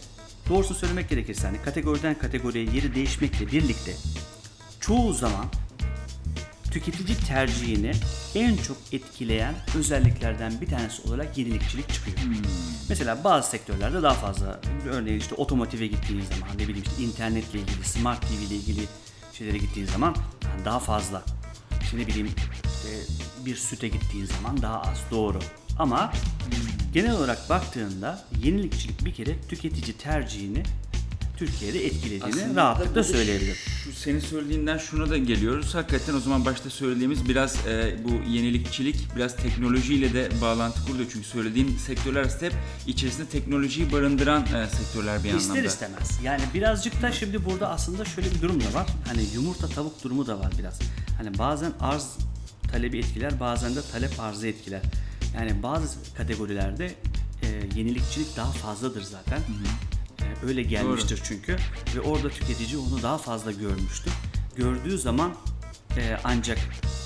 doğrusunu 0.49 0.77
söylemek 0.77 1.09
gerekirse 1.09 1.47
hani 1.47 1.61
kategoriden 1.61 2.17
kategoriye 2.17 2.65
yeri 2.65 2.95
değişmekle 2.95 3.47
birlikte 3.47 3.93
çoğu 4.79 5.13
zaman 5.13 5.45
tüketici 6.71 7.17
tercihini 7.17 7.91
en 8.35 8.57
çok 8.57 8.77
etkileyen 8.91 9.55
özelliklerden 9.77 10.61
bir 10.61 10.67
tanesi 10.67 11.07
olarak 11.07 11.37
yenilikçilik 11.37 11.93
çıkıyor. 11.93 12.17
Mesela 12.89 13.23
bazı 13.23 13.49
sektörlerde 13.49 14.03
daha 14.03 14.13
fazla. 14.13 14.59
Örneğin 14.89 15.19
işte 15.19 15.35
otomotive 15.35 15.87
gittiğin 15.87 16.21
zaman, 16.21 16.57
ne 16.57 16.67
bileyim 16.67 16.83
işte 16.87 17.03
internetle 17.03 17.59
ilgili, 17.59 17.83
smart 17.83 18.21
TV 18.21 18.33
ile 18.33 18.55
ilgili 18.55 18.81
şeylere 19.33 19.57
gittiğin 19.57 19.87
zaman 19.87 20.15
daha 20.65 20.79
fazla. 20.79 21.23
İşte 21.81 21.97
ne 21.97 22.07
bileyim 22.07 22.29
işte 22.65 23.13
bir 23.45 23.55
süte 23.55 23.87
gittiğin 23.87 24.25
zaman 24.25 24.61
daha 24.61 24.81
az. 24.81 24.97
Doğru. 25.11 25.39
Ama 25.79 26.13
genel 26.93 27.11
olarak 27.11 27.49
baktığında 27.49 28.23
yenilikçilik 28.43 29.05
bir 29.05 29.13
kere 29.13 29.41
tüketici 29.49 29.97
tercihini 29.97 30.63
Türkiye'de 31.37 31.85
etkilediğini 31.85 32.43
Aslında 32.43 32.61
rahatlıkla 32.61 33.03
söyleyebilirim. 33.03 33.55
Şu 33.83 33.93
senin 33.93 34.19
söylediğinden 34.19 34.77
şuna 34.77 35.09
da 35.09 35.17
geliyoruz. 35.17 35.75
Hakikaten 35.75 36.13
o 36.13 36.19
zaman 36.19 36.45
başta 36.45 36.69
söylediğimiz 36.69 37.29
biraz 37.29 37.67
e, 37.67 37.95
bu 38.03 38.29
yenilikçilik 38.29 38.95
biraz 39.15 39.35
teknolojiyle 39.35 40.13
de 40.13 40.29
bağlantı 40.41 40.85
kuruyor. 40.85 41.09
Çünkü 41.13 41.27
söylediğin 41.27 41.77
sektörler 41.77 42.25
hep 42.39 42.53
içerisinde 42.87 43.25
teknolojiyi 43.25 43.91
barındıran 43.91 44.41
e, 44.41 44.67
sektörler 44.77 45.23
bir 45.23 45.33
İster 45.33 45.49
anlamda. 45.49 45.67
istemez. 45.67 46.19
Yani 46.23 46.41
birazcık 46.53 47.01
da 47.01 47.11
şimdi 47.11 47.45
burada 47.45 47.69
aslında 47.69 48.05
şöyle 48.05 48.31
bir 48.31 48.41
durum 48.41 48.61
da 48.61 48.73
var. 48.73 48.87
Hani 49.07 49.21
yumurta 49.33 49.67
tavuk 49.67 50.03
durumu 50.03 50.27
da 50.27 50.39
var 50.39 50.51
biraz. 50.59 50.79
Hani 51.17 51.37
bazen 51.37 51.71
arz 51.79 52.17
talebi 52.71 52.97
etkiler, 52.97 53.39
bazen 53.39 53.75
de 53.75 53.79
talep 53.91 54.19
arzı 54.19 54.47
etkiler. 54.47 54.81
Yani 55.35 55.63
bazı 55.63 56.13
kategorilerde 56.17 56.95
e, 57.43 57.47
yenilikçilik 57.75 58.37
daha 58.37 58.51
fazladır 58.51 59.01
zaten. 59.01 59.39
E, 60.19 60.45
öyle 60.45 60.61
gelmiştir 60.61 61.21
çünkü 61.23 61.55
ve 61.95 62.01
orada 62.01 62.29
tüketici 62.29 62.77
onu 62.77 63.03
daha 63.03 63.17
fazla 63.17 63.51
görmüştür. 63.51 64.13
Gördüğü 64.55 64.97
zaman 64.97 65.33
e, 65.97 66.17
ancak 66.23 66.57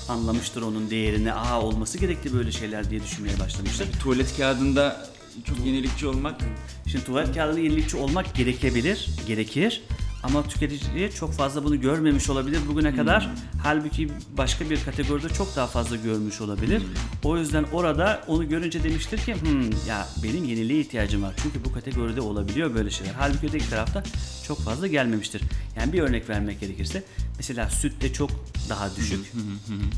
anlamıştır 0.08 0.62
onun 0.62 0.90
değerini. 0.90 1.32
Aa 1.32 1.62
olması 1.62 1.98
gerekli 1.98 2.34
böyle 2.34 2.52
şeyler 2.52 2.90
diye 2.90 3.02
düşünmeye 3.02 3.38
başlamıştır. 3.38 3.92
Tuvalet 3.92 4.36
kağıdında 4.36 5.06
çok 5.44 5.66
yenilikçi 5.66 6.06
olmak 6.06 6.40
Şimdi 6.86 7.04
tuvalet 7.04 7.34
kağıdında 7.34 7.60
yenilikçi 7.60 7.96
olmak 7.96 8.34
gerekebilir, 8.34 9.10
gerekir. 9.26 9.82
Ama 10.22 10.42
tüketici 10.48 11.10
çok 11.18 11.32
fazla 11.32 11.64
bunu 11.64 11.80
görmemiş 11.80 12.30
olabilir 12.30 12.60
bugüne 12.68 12.94
kadar. 12.96 13.30
Halbuki 13.62 14.08
başka 14.38 14.70
bir 14.70 14.84
kategoride 14.84 15.28
çok 15.28 15.56
daha 15.56 15.66
fazla 15.66 15.96
görmüş 15.96 16.40
olabilir. 16.40 16.82
O 17.24 17.38
yüzden 17.38 17.64
orada 17.72 18.24
onu 18.28 18.48
görünce 18.48 18.84
demiştir 18.84 19.18
ki 19.18 19.34
"Hmm, 19.40 19.70
ya 19.88 20.08
benim 20.22 20.44
yeniliğe 20.44 20.80
ihtiyacım 20.80 21.22
var. 21.22 21.34
Çünkü 21.42 21.64
bu 21.64 21.72
kategoride 21.72 22.20
olabiliyor 22.20 22.74
böyle 22.74 22.90
şeyler. 22.90 23.12
Halbuki 23.18 23.46
öteki 23.46 23.70
tarafta 23.70 24.02
çok 24.46 24.60
fazla 24.60 24.86
gelmemiştir. 24.86 25.42
Yani 25.76 25.92
bir 25.92 26.00
örnek 26.02 26.28
vermek 26.28 26.60
gerekirse 26.60 27.02
mesela 27.36 27.70
sütte 27.70 28.12
çok 28.12 28.30
daha 28.68 28.96
düşük 28.96 29.32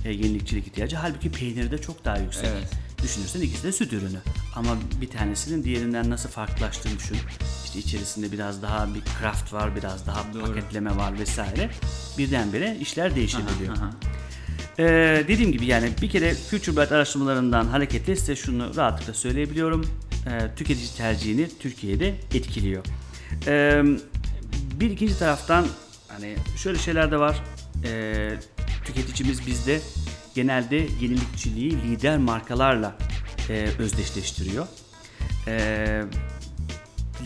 e, 0.05 0.11
yenilikçilik 0.12 0.67
ihtiyacı. 0.67 0.97
Halbuki 0.97 1.31
peynirde 1.33 1.79
çok 1.79 2.05
daha 2.05 2.19
yüksek. 2.19 2.45
Evet. 2.52 2.71
Düşünürsen 3.02 3.40
ikisi 3.40 3.64
de 3.64 3.73
süt 3.73 3.92
ürünü. 3.92 4.18
Ama 4.54 4.76
bir 5.00 5.09
tanesinin 5.09 5.64
diğerinden 5.64 6.11
nasıl 6.11 6.28
farklılaştığını 6.28 6.99
düşün. 6.99 7.16
İşte 7.64 7.78
içerisinde 7.78 8.32
biraz 8.32 8.62
daha 8.62 8.94
bir 8.94 9.02
craft 9.21 9.52
var, 9.52 9.76
biraz 9.76 10.06
daha 10.06 10.32
paketleme 10.32 10.97
var 10.97 11.18
vesaire. 11.18 11.71
Birdenbire 12.18 12.76
işler 12.80 13.16
değişebiliyor. 13.16 13.76
Aha. 13.76 13.90
Ee, 14.78 15.25
dediğim 15.28 15.52
gibi 15.52 15.66
yani 15.66 15.90
bir 16.02 16.11
kere 16.11 16.35
Future 16.35 16.76
Bright 16.76 16.92
araştırmalarından 16.92 17.66
hareketle 17.66 18.16
size 18.16 18.37
şunu 18.37 18.76
rahatlıkla 18.76 19.14
söyleyebiliyorum. 19.14 19.87
Ee, 20.26 20.54
tüketici 20.56 20.97
tercihini 20.97 21.49
Türkiye'de 21.59 22.14
etkiliyor. 22.35 22.85
Ee, 23.47 23.82
bir 24.80 24.90
ikinci 24.90 25.18
taraftan 25.18 25.66
hani 26.09 26.37
şöyle 26.56 26.78
şeyler 26.78 27.11
de 27.11 27.18
var. 27.18 27.37
Ee, 27.85 28.30
tüketicimiz 28.85 29.47
bizde 29.47 29.80
genelde 30.35 30.77
yenilikçiliği 30.77 31.71
lider 31.71 32.19
markalarla 32.19 32.97
e, 33.49 33.69
özdeşleştiriyor. 33.79 34.67
Ee, 35.49 36.03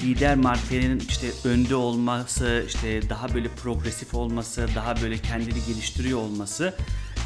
lider 0.02 0.36
markanın 0.36 1.02
işte 1.08 1.26
önde 1.44 1.74
olması, 1.74 2.64
işte 2.66 3.08
daha 3.08 3.34
böyle 3.34 3.48
progresif 3.48 4.14
olması, 4.14 4.68
daha 4.74 5.02
böyle 5.02 5.18
kendini 5.18 5.64
geliştiriyor 5.66 6.18
olması 6.18 6.74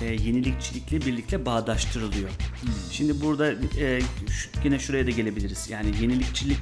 e, 0.02 0.04
yenilikçilikle 0.04 1.00
birlikte 1.00 1.46
bağdaştırılıyor. 1.46 2.30
Şimdi 2.92 3.20
burada 3.20 3.52
e, 3.78 4.00
yine 4.64 4.78
şuraya 4.78 5.06
da 5.06 5.10
gelebiliriz. 5.10 5.70
Yani 5.70 5.86
yenilikçilik 6.02 6.58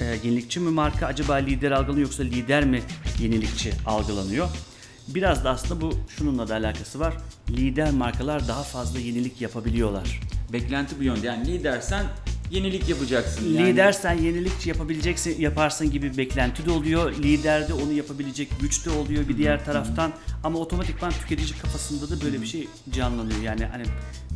e, 0.00 0.04
yenilikçi 0.04 0.60
mi 0.60 0.70
marka 0.70 1.06
acaba 1.06 1.34
lider 1.34 1.70
algılanıyor 1.70 2.06
yoksa 2.06 2.22
lider 2.22 2.64
mi 2.64 2.82
yenilikçi 3.20 3.72
algılanıyor? 3.86 4.48
Biraz 5.14 5.44
da 5.44 5.50
aslında 5.50 5.80
bu 5.80 5.92
şununla 6.08 6.48
da 6.48 6.54
alakası 6.54 7.00
var. 7.00 7.14
Lider 7.50 7.90
markalar 7.90 8.48
daha 8.48 8.62
fazla 8.62 8.98
yenilik 8.98 9.40
yapabiliyorlar. 9.40 10.20
beklenti 10.52 10.98
bu 10.98 11.02
yönde. 11.02 11.26
Yani 11.26 11.46
lidersen 11.46 12.06
yenilik 12.50 12.88
yapacaksın. 12.88 13.54
Yani 13.54 13.68
Lidersen 13.68 14.14
yenilikçi 14.14 14.68
yapabileceksin, 14.68 15.40
yaparsın 15.40 15.90
gibi 15.90 16.12
bir 16.12 16.16
beklenti 16.16 16.66
de 16.66 16.70
oluyor. 16.70 17.12
Lider 17.14 17.68
de 17.68 17.74
onu 17.74 17.92
yapabilecek 17.92 18.48
güç 18.60 18.86
de 18.86 18.90
oluyor 18.90 19.28
bir 19.28 19.36
diğer 19.36 19.64
taraftan. 19.64 20.12
Ama 20.44 20.58
otomatikman 20.58 21.12
tüketici 21.12 21.58
kafasında 21.62 22.10
da 22.16 22.24
böyle 22.24 22.42
bir 22.42 22.46
şey 22.46 22.68
canlanıyor. 22.92 23.40
Yani 23.42 23.64
hani 23.66 23.84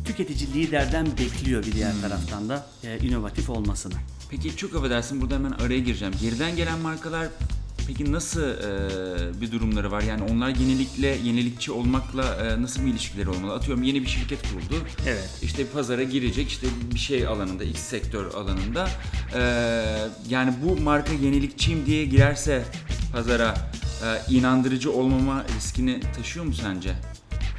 tüketici 0.05 0.53
liderden 0.53 1.05
bekliyor 1.19 1.65
bir 1.65 1.71
diğer 1.71 2.01
taraftan 2.01 2.49
da 2.49 2.65
e, 2.83 2.99
inovatif 2.99 3.49
olmasını. 3.49 3.93
Peki 4.29 4.57
çok 4.57 4.75
affedersin 4.75 5.21
burada 5.21 5.35
hemen 5.35 5.51
araya 5.51 5.79
gireceğim. 5.79 6.13
Geriden 6.21 6.55
gelen 6.55 6.79
markalar 6.79 7.27
peki 7.87 8.11
nasıl 8.11 8.41
e, 8.41 9.41
bir 9.41 9.51
durumları 9.51 9.91
var? 9.91 10.01
Yani 10.01 10.23
onlar 10.31 10.49
yenilikle, 10.49 11.07
yenilikçi 11.07 11.71
olmakla 11.71 12.23
e, 12.23 12.61
nasıl 12.61 12.85
bir 12.85 12.91
ilişkileri 12.91 13.29
olmalı? 13.29 13.53
Atıyorum 13.53 13.83
yeni 13.83 14.01
bir 14.01 14.07
şirket 14.07 14.39
kuruldu. 14.41 14.87
Evet. 15.07 15.29
İşte 15.43 15.65
pazara 15.65 16.03
girecek 16.03 16.47
işte 16.47 16.67
bir 16.93 16.99
şey 16.99 17.27
alanında, 17.27 17.63
X 17.63 17.79
sektör 17.79 18.33
alanında. 18.33 18.89
E, 19.35 19.41
yani 20.29 20.53
bu 20.63 20.81
marka 20.81 21.13
yenilikçiyim 21.13 21.85
diye 21.85 22.05
girerse 22.05 22.63
pazara 23.13 23.71
e, 24.03 24.33
inandırıcı 24.33 24.91
olmama 24.91 25.45
riskini 25.57 25.99
taşıyor 26.17 26.45
mu 26.45 26.53
sence? 26.53 26.95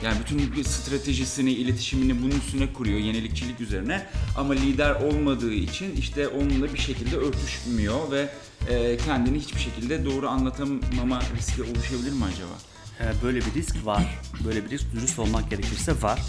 Yani 0.04 0.16
bütün 0.21 0.62
stratejisini, 0.62 1.52
iletişimini 1.52 2.23
bunun 2.23 2.40
üstüne 2.40 2.73
kuruyor, 2.73 2.99
yenilikçilik 2.99 3.61
üzerine. 3.61 4.06
Ama 4.37 4.52
lider 4.52 4.95
olmadığı 4.95 5.52
için 5.52 5.97
işte 5.97 6.28
onunla 6.28 6.75
bir 6.75 6.78
şekilde 6.78 7.16
örtüşmüyor 7.16 8.11
ve 8.11 8.28
e, 8.69 8.97
kendini 8.97 9.39
hiçbir 9.39 9.61
şekilde 9.61 10.05
doğru 10.05 10.29
anlatamama 10.29 11.21
riski 11.37 11.63
oluşabilir 11.63 12.13
mi 12.13 12.25
acaba? 12.25 12.53
Ee, 13.01 13.23
Böyle 13.23 13.39
bir 13.39 13.55
risk 13.55 13.87
var. 13.87 14.19
Böyle 14.45 14.65
bir 14.65 14.71
risk 14.71 14.93
dürüst 14.93 15.19
olmak 15.19 15.51
gerekirse 15.51 16.03
var. 16.03 16.21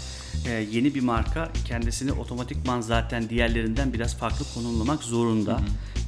Ee, 0.46 0.50
yeni 0.50 0.94
bir 0.94 1.00
marka 1.00 1.48
kendisini 1.64 2.12
otomatikman 2.12 2.80
zaten 2.80 3.28
diğerlerinden 3.28 3.92
biraz 3.92 4.16
farklı 4.16 4.44
konumlamak 4.54 5.02
zorunda. 5.02 5.60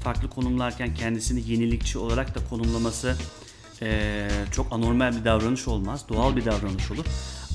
Farklı 0.05 0.31
konumlarken 0.31 0.95
kendisini 0.95 1.51
yenilikçi 1.51 1.99
olarak 1.99 2.35
da 2.35 2.45
konumlaması 2.51 3.17
e, 3.83 4.29
çok 4.53 4.73
anormal 4.73 5.17
bir 5.17 5.25
davranış 5.25 5.69
olmaz. 5.69 6.05
Doğal 6.09 6.37
bir 6.37 6.45
davranış 6.45 6.91
olur. 6.91 7.05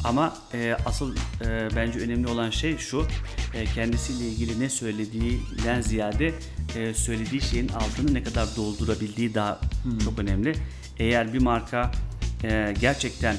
Ama 0.06 0.34
e, 0.54 0.78
asıl 0.86 1.16
e, 1.16 1.70
bence 1.76 2.00
önemli 2.00 2.28
olan 2.28 2.50
şey 2.50 2.78
şu, 2.78 3.06
e, 3.54 3.66
kendisiyle 3.66 4.28
ilgili 4.28 4.60
ne 4.60 4.70
söylediğinden 4.70 5.82
ziyade 5.82 6.34
e, 6.76 6.94
söylediği 6.94 7.42
şeyin 7.42 7.68
altını 7.68 8.14
ne 8.14 8.24
kadar 8.24 8.56
doldurabildiği 8.56 9.34
daha 9.34 9.60
çok 10.04 10.20
önemli. 10.20 10.56
Eğer 11.00 11.34
bir 11.34 11.42
marka 11.42 11.92
e, 12.44 12.74
gerçekten 12.82 13.36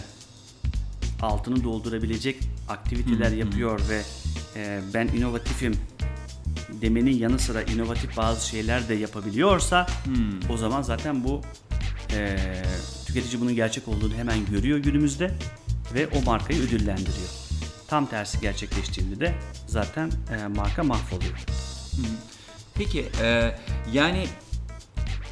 altını 1.23 1.65
doldurabilecek 1.65 2.37
aktiviteler 2.69 3.31
yapıyor 3.31 3.81
ve 3.89 4.03
e, 4.57 4.81
ben 4.95 5.07
inovatifim 5.09 5.75
demenin 6.83 7.19
yanı 7.19 7.39
sıra 7.39 7.63
inovatif 7.63 8.17
bazı 8.17 8.49
şeyler 8.49 8.89
de 8.89 8.95
yapabiliyorsa 8.95 9.87
o 10.51 10.57
zaman 10.57 10.83
zaten 10.83 11.25
bu 11.25 11.41
e, 12.13 12.37
tüketici 13.07 13.41
bunun 13.41 13.55
gerçek 13.55 13.89
olduğunu 13.89 14.15
hemen 14.15 14.47
görüyor 14.47 14.79
günümüzde 14.79 15.35
ve 15.95 16.09
o 16.09 16.23
markayı 16.23 16.63
ödüllendiriyor. 16.63 17.29
Tam 17.89 18.07
tersi 18.07 18.41
gerçekleştiğinde 18.41 19.21
de 19.21 19.35
zaten 19.67 20.13
e, 20.39 20.47
marka 20.47 20.83
mahvoluyor. 20.83 21.45
Peki 22.75 23.07
e, 23.23 23.57
yani 23.93 24.27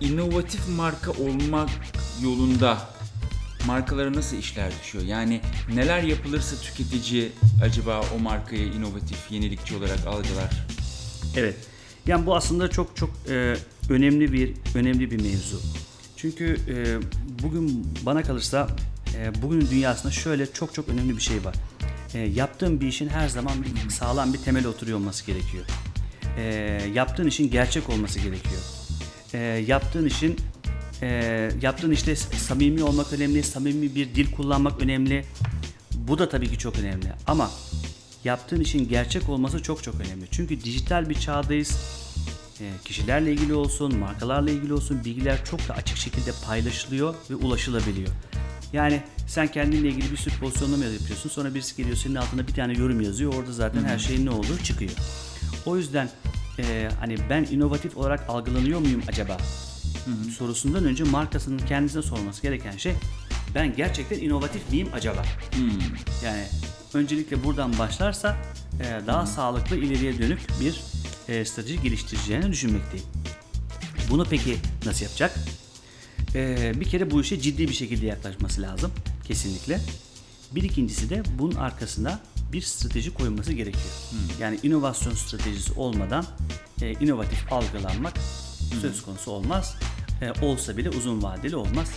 inovatif 0.01 0.69
marka 0.69 1.11
olmak 1.11 1.71
yolunda 2.23 2.79
markalara 3.67 4.13
nasıl 4.13 4.37
işler 4.37 4.73
düşüyor? 4.83 5.05
Yani 5.05 5.41
neler 5.75 6.03
yapılırsa 6.03 6.57
tüketici 6.57 7.33
acaba 7.63 8.01
o 8.17 8.19
markayı 8.19 8.67
inovatif, 8.67 9.31
yenilikçi 9.31 9.77
olarak 9.77 10.07
algılar? 10.07 10.67
Evet. 11.37 11.57
Yani 12.07 12.27
bu 12.27 12.37
aslında 12.37 12.71
çok 12.71 12.97
çok 12.97 13.11
e, 13.31 13.57
önemli 13.91 14.33
bir 14.33 14.55
önemli 14.75 15.11
bir 15.11 15.21
mevzu. 15.23 15.61
Çünkü 16.17 16.57
e, 16.69 16.75
bugün 17.43 17.87
bana 18.07 18.23
kalırsa 18.23 18.69
e, 19.21 19.43
bugünün 19.43 19.71
dünyasında 19.71 20.13
şöyle 20.13 20.53
çok 20.53 20.75
çok 20.75 20.89
önemli 20.89 21.17
bir 21.17 21.23
şey 21.23 21.45
var. 21.45 21.55
E, 22.15 22.19
yaptığın 22.19 22.81
bir 22.81 22.87
işin 22.87 23.09
her 23.09 23.29
zaman 23.29 23.53
sağlam 23.89 24.33
bir 24.33 24.39
temel 24.39 24.67
oturuyor 24.67 24.99
olması 24.99 25.27
gerekiyor. 25.27 25.65
E, 26.39 26.43
yaptığın 26.95 27.27
işin 27.27 27.51
gerçek 27.51 27.91
olması 27.91 28.19
gerekiyor. 28.19 28.63
E, 29.35 29.39
yaptığın 29.67 30.07
işin 30.07 30.37
e, 31.03 31.51
yaptığın 31.63 31.91
işte 31.91 32.17
samimi 32.17 32.83
olmak 32.83 33.13
önemli, 33.13 33.43
samimi 33.43 33.95
bir 33.95 34.15
dil 34.15 34.33
kullanmak 34.33 34.83
önemli. 34.83 35.25
Bu 35.95 36.19
da 36.19 36.29
tabii 36.29 36.51
ki 36.51 36.59
çok 36.59 36.79
önemli. 36.79 37.13
Ama 37.27 37.51
yaptığın 38.25 38.61
işin 38.61 38.89
gerçek 38.89 39.29
olması 39.29 39.63
çok 39.63 39.83
çok 39.83 39.95
önemli. 39.95 40.27
Çünkü 40.31 40.65
dijital 40.65 41.09
bir 41.09 41.15
çağdayız. 41.15 41.79
E, 42.61 42.65
kişilerle 42.85 43.33
ilgili 43.33 43.55
olsun, 43.55 43.97
markalarla 43.97 44.51
ilgili 44.51 44.73
olsun 44.73 45.05
bilgiler 45.05 45.45
çok 45.45 45.69
da 45.69 45.75
açık 45.75 45.97
şekilde 45.97 46.31
paylaşılıyor 46.47 47.15
ve 47.31 47.35
ulaşılabiliyor. 47.35 48.09
Yani 48.75 49.03
sen 49.27 49.47
kendinle 49.49 49.89
ilgili 49.89 50.13
bir 50.13 50.17
sürü 50.17 50.35
pozisyonlama 50.35 50.85
yapıyorsun. 50.85 51.31
Sonra 51.31 51.55
birisi 51.55 51.77
geliyor 51.77 51.97
senin 51.97 52.15
altında 52.15 52.49
bir 52.49 52.55
tane 52.55 52.73
yorum 52.73 53.01
yazıyor. 53.01 53.35
Orada 53.35 53.53
zaten 53.53 53.85
her 53.85 53.99
şeyin 53.99 54.27
ne 54.27 54.31
olduğu 54.31 54.59
çıkıyor. 54.59 54.91
O 55.67 55.77
yüzden 55.77 56.09
e, 56.59 56.89
hani 57.01 57.17
ben 57.31 57.45
inovatif 57.45 57.97
olarak 57.97 58.31
algılanıyor 58.31 58.81
muyum 58.81 59.03
acaba? 59.09 59.37
Sorusundan 60.39 60.85
önce 60.85 61.05
markasının 61.05 61.59
kendisine 61.59 62.03
sorması 62.03 62.43
gereken 62.43 62.77
şey 62.77 62.95
ben 63.55 63.77
gerçekten 63.77 64.19
inovatif 64.19 64.71
miyim 64.71 64.89
acaba? 64.95 65.23
Yani 66.25 66.45
öncelikle 66.95 67.45
buradan 67.45 67.79
başlarsa 67.79 68.37
e, 68.81 69.07
daha 69.07 69.27
sağlıklı 69.27 69.77
ileriye 69.77 70.19
dönük 70.19 70.41
bir 70.61 70.81
e, 71.29 71.45
strateji 71.45 71.83
geliştireceğini 71.83 72.53
düşünmekteyim. 72.53 73.07
Bunu 74.11 74.25
peki 74.25 74.57
nasıl 74.87 75.05
yapacak? 75.05 75.39
E, 76.35 76.73
bir 76.81 76.85
kere 76.85 77.11
bu 77.11 77.21
işe 77.21 77.41
ciddi 77.41 77.69
bir 77.69 77.75
şekilde 77.75 78.07
yaklaşması 78.07 78.63
lazım 78.63 78.91
kesinlikle. 79.25 79.81
Bir 80.55 80.63
ikincisi 80.63 81.11
de 81.11 81.23
bunun 81.39 81.55
arkasına 81.55 82.21
bir 82.53 82.63
strateji 82.63 83.15
koyması 83.15 83.53
gerekiyor. 83.53 83.95
Yani 84.41 84.59
inovasyon 84.63 85.15
stratejisi 85.15 85.73
olmadan 85.73 86.27
e, 86.83 86.93
inovatif 86.93 87.53
algılanmak 87.53 88.15
söz 88.81 89.03
konusu 89.03 89.31
olmaz. 89.31 89.77
E, 90.23 90.45
olsa 90.45 90.77
bile 90.77 90.91
uzun 90.91 91.23
vadeli 91.23 91.57
olmaz. 91.57 91.89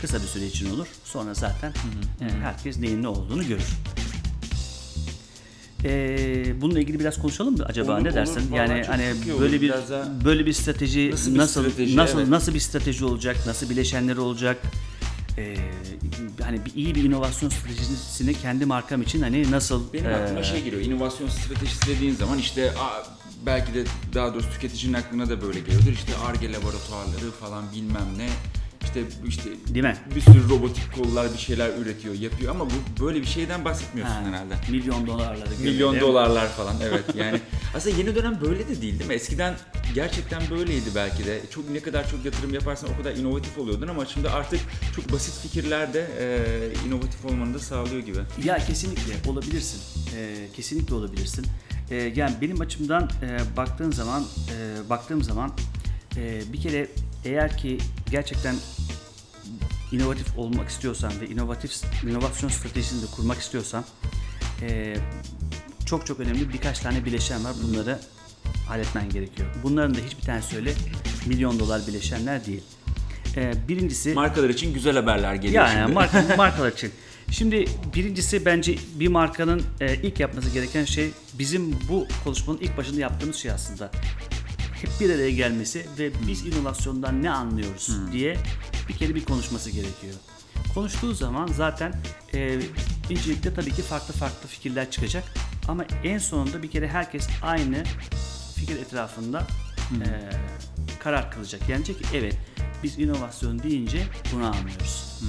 Kısa 0.00 0.16
bir 0.16 0.26
süre 0.26 0.46
için 0.46 0.70
olur. 0.70 0.86
Sonra 1.04 1.34
zaten 1.34 1.72
e, 2.20 2.24
herkes 2.42 2.78
neyin 2.78 3.02
ne 3.02 3.08
olduğunu 3.08 3.46
görür. 3.46 3.68
E, 5.86 6.60
bununla 6.60 6.80
ilgili 6.80 7.00
biraz 7.00 7.18
konuşalım 7.22 7.56
mı 7.56 7.64
acaba 7.66 7.92
Olur, 7.92 8.04
ne 8.04 8.08
olur. 8.08 8.16
dersin? 8.16 8.52
Yani 8.54 8.82
hani 8.86 9.12
çok 9.16 9.26
iyi 9.26 9.32
olur. 9.32 9.40
böyle 9.42 9.60
bir 9.60 9.68
daha- 9.68 10.24
böyle 10.24 10.46
bir 10.46 10.52
strateji 10.52 11.10
Nasıl 11.10 11.34
bir 11.34 11.38
nasıl 11.38 11.62
strateji, 11.62 11.96
nasıl 11.96 12.18
evet. 12.18 12.28
nasıl 12.28 12.54
bir 12.54 12.60
strateji 12.60 13.04
olacak? 13.04 13.36
Nasıl 13.46 13.70
bileşenleri 13.70 14.20
olacak? 14.20 14.56
Ee, 15.38 15.56
hani 16.42 16.64
bir 16.64 16.74
iyi 16.74 16.94
bir 16.94 17.04
inovasyon 17.04 17.50
stratejisini 17.50 18.34
kendi 18.34 18.66
markam 18.66 19.02
için 19.02 19.22
hani 19.22 19.50
nasıl 19.50 19.92
Benim 19.92 20.14
aklıma 20.14 20.40
e, 20.40 20.44
şey 20.44 20.62
geliyor, 20.64 20.82
inovasyon 20.82 21.28
stratejisi 21.28 21.86
dediğin 21.86 22.14
zaman 22.14 22.38
işte 22.38 22.72
belki 23.46 23.74
de 23.74 23.84
daha 24.14 24.34
doğrusu 24.34 24.50
tüketicinin 24.50 24.92
aklına 24.92 25.28
da 25.28 25.42
böyle 25.42 25.60
geliyordur. 25.60 25.92
İşte 25.92 26.12
ARGE 26.26 26.52
laboratuvarları 26.52 27.30
falan 27.40 27.64
bilmem 27.74 28.06
ne. 28.18 28.28
İşte 29.00 29.48
işte 29.48 29.74
Değil 29.74 29.84
mi? 29.84 29.96
bir 30.14 30.20
sürü 30.20 30.48
robotik 30.48 30.94
kollar 30.94 31.32
bir 31.32 31.38
şeyler 31.38 31.70
üretiyor, 31.78 32.14
yapıyor 32.14 32.54
ama 32.54 32.66
bu 32.66 33.04
böyle 33.04 33.20
bir 33.20 33.26
şeyden 33.26 33.64
bahsetmiyorsun 33.64 34.14
ha, 34.14 34.24
herhalde. 34.24 34.54
milyon 34.70 35.06
dolarları 35.06 35.50
Milyon 35.62 36.00
dolarlar 36.00 36.48
falan 36.48 36.74
evet 36.82 37.04
yani 37.18 37.40
aslında 37.74 37.96
yeni 37.96 38.14
dönem 38.14 38.38
böyle 38.40 38.68
de 38.68 38.82
değil 38.82 38.98
değil 38.98 39.06
mi? 39.08 39.14
Eskiden 39.14 39.54
gerçekten 39.94 40.42
böyleydi 40.50 40.90
belki 40.94 41.26
de. 41.26 41.40
Çok 41.50 41.70
ne 41.70 41.80
kadar 41.80 42.10
çok 42.10 42.24
yatırım 42.24 42.54
yaparsan 42.54 42.90
o 42.94 43.02
kadar 43.02 43.16
inovatif 43.16 43.58
oluyordun 43.58 43.88
ama 43.88 44.06
şimdi 44.06 44.28
artık 44.30 44.60
çok 44.96 45.12
basit 45.12 45.34
fikirler 45.42 45.94
de 45.94 46.06
e, 46.20 46.88
inovatif 46.88 47.24
olmanı 47.24 47.54
da 47.54 47.58
sağlıyor 47.58 48.00
gibi. 48.02 48.18
Ya 48.44 48.58
kesinlikle 48.58 49.30
olabilirsin. 49.30 49.80
Ee, 50.16 50.48
kesinlikle 50.56 50.94
olabilirsin. 50.94 51.46
Ee, 51.90 52.12
yani 52.16 52.34
benim 52.40 52.60
açımdan 52.60 53.10
e, 53.22 53.56
baktığın 53.56 53.90
zaman 53.90 54.22
e, 54.22 54.90
baktığım 54.90 55.22
zaman 55.22 55.52
e, 56.16 56.40
bir 56.52 56.60
kere 56.60 56.88
eğer 57.26 57.56
ki 57.56 57.78
gerçekten 58.10 58.54
inovatif 59.92 60.38
olmak 60.38 60.68
istiyorsan 60.68 61.12
ve 61.20 61.26
inovatif 61.26 61.72
inovasyon 62.04 62.50
stratejisini 62.50 63.02
de 63.02 63.06
kurmak 63.16 63.38
istiyorsan 63.38 63.84
e, 64.62 64.96
çok 65.86 66.06
çok 66.06 66.20
önemli 66.20 66.52
birkaç 66.52 66.78
tane 66.78 67.04
bileşen 67.04 67.44
var. 67.44 67.52
Bunları 67.62 67.98
halletmen 68.68 69.10
gerekiyor. 69.10 69.48
Bunların 69.62 69.94
da 69.94 69.98
hiçbir 69.98 70.22
tanesi 70.22 70.56
öyle 70.56 70.72
milyon 71.26 71.60
dolar 71.60 71.86
bileşenler 71.86 72.46
değil. 72.46 72.62
E, 73.36 73.68
birincisi 73.68 74.14
Markalar 74.14 74.48
için 74.48 74.74
güzel 74.74 74.96
haberler 74.96 75.34
geliyor 75.34 75.64
yani 75.64 75.78
şimdi. 75.78 75.92
marka, 75.92 76.24
markalar 76.36 76.72
için. 76.72 76.92
Şimdi 77.30 77.64
birincisi 77.94 78.44
bence 78.44 78.76
bir 78.94 79.08
markanın 79.08 79.62
e, 79.80 79.94
ilk 79.94 80.20
yapması 80.20 80.50
gereken 80.50 80.84
şey 80.84 81.10
bizim 81.38 81.76
bu 81.88 82.06
konuşmanın 82.24 82.58
ilk 82.58 82.76
başında 82.76 83.00
yaptığımız 83.00 83.36
şey 83.36 83.50
aslında. 83.50 83.90
Hep 84.82 84.90
bir 85.00 85.10
araya 85.10 85.30
gelmesi 85.30 85.86
ve 85.98 86.10
biz 86.26 86.46
inovasyondan 86.46 87.22
ne 87.22 87.30
anlıyoruz 87.30 87.90
diye 88.12 88.36
bir 88.88 88.94
kere 88.94 89.14
bir 89.14 89.24
konuşması 89.24 89.70
gerekiyor. 89.70 90.14
Konuştuğu 90.74 91.14
zaman 91.14 91.46
zaten 91.46 92.02
e, 92.34 92.60
incelikte 93.10 93.54
tabii 93.54 93.72
ki 93.72 93.82
farklı 93.82 94.14
farklı 94.14 94.48
fikirler 94.48 94.90
çıkacak. 94.90 95.24
Ama 95.68 95.84
en 96.04 96.18
sonunda 96.18 96.62
bir 96.62 96.70
kere 96.70 96.88
herkes 96.88 97.28
aynı 97.42 97.84
fikir 98.56 98.76
etrafında 98.76 99.46
e, 99.92 100.06
karar 100.98 101.30
kılacak. 101.30 101.68
Yani 101.68 101.84
ki 101.84 101.94
evet 102.14 102.38
biz 102.82 102.98
inovasyon 102.98 103.62
deyince 103.62 104.02
bunu 104.34 104.46
anlıyoruz. 104.46 105.20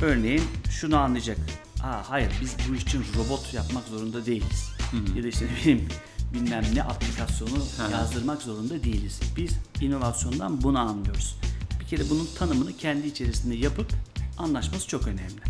Örneğin 0.00 0.42
şunu 0.70 0.96
anlayacak. 0.96 1.38
Aa, 1.82 2.10
hayır 2.10 2.30
biz 2.40 2.56
bu 2.70 2.74
için 2.74 3.04
robot 3.16 3.54
yapmak 3.54 3.84
zorunda 3.84 4.26
değiliz. 4.26 4.70
Ya 5.16 5.22
da 5.22 5.28
işte 5.28 5.46
ne 5.46 5.60
bileyim 5.60 5.88
bilmem 6.34 6.64
ne 6.74 6.82
aplikasyonu 6.82 7.58
yazdırmak 7.92 8.42
zorunda 8.42 8.84
değiliz. 8.84 9.20
Biz 9.36 9.52
inovasyondan 9.80 10.62
bunu 10.62 10.78
anlıyoruz. 10.78 11.36
Bir 11.80 11.86
kere 11.86 12.10
bunun 12.10 12.28
tanımını 12.38 12.76
kendi 12.76 13.06
içerisinde 13.06 13.54
yapıp 13.54 13.92
anlaşması 14.38 14.88
çok 14.88 15.06
önemli. 15.06 15.42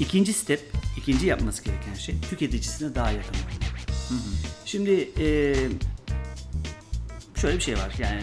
İkinci 0.00 0.32
step, 0.32 0.72
ikinci 0.96 1.26
yapması 1.26 1.64
gereken 1.64 1.94
şey 1.94 2.20
tüketicisine 2.20 2.94
daha 2.94 3.10
yakın 3.10 3.34
olmak. 3.34 3.66
Şimdi 4.64 5.10
e, 5.18 5.54
şöyle 7.36 7.56
bir 7.56 7.62
şey 7.62 7.74
var 7.74 7.94
yani 7.98 8.22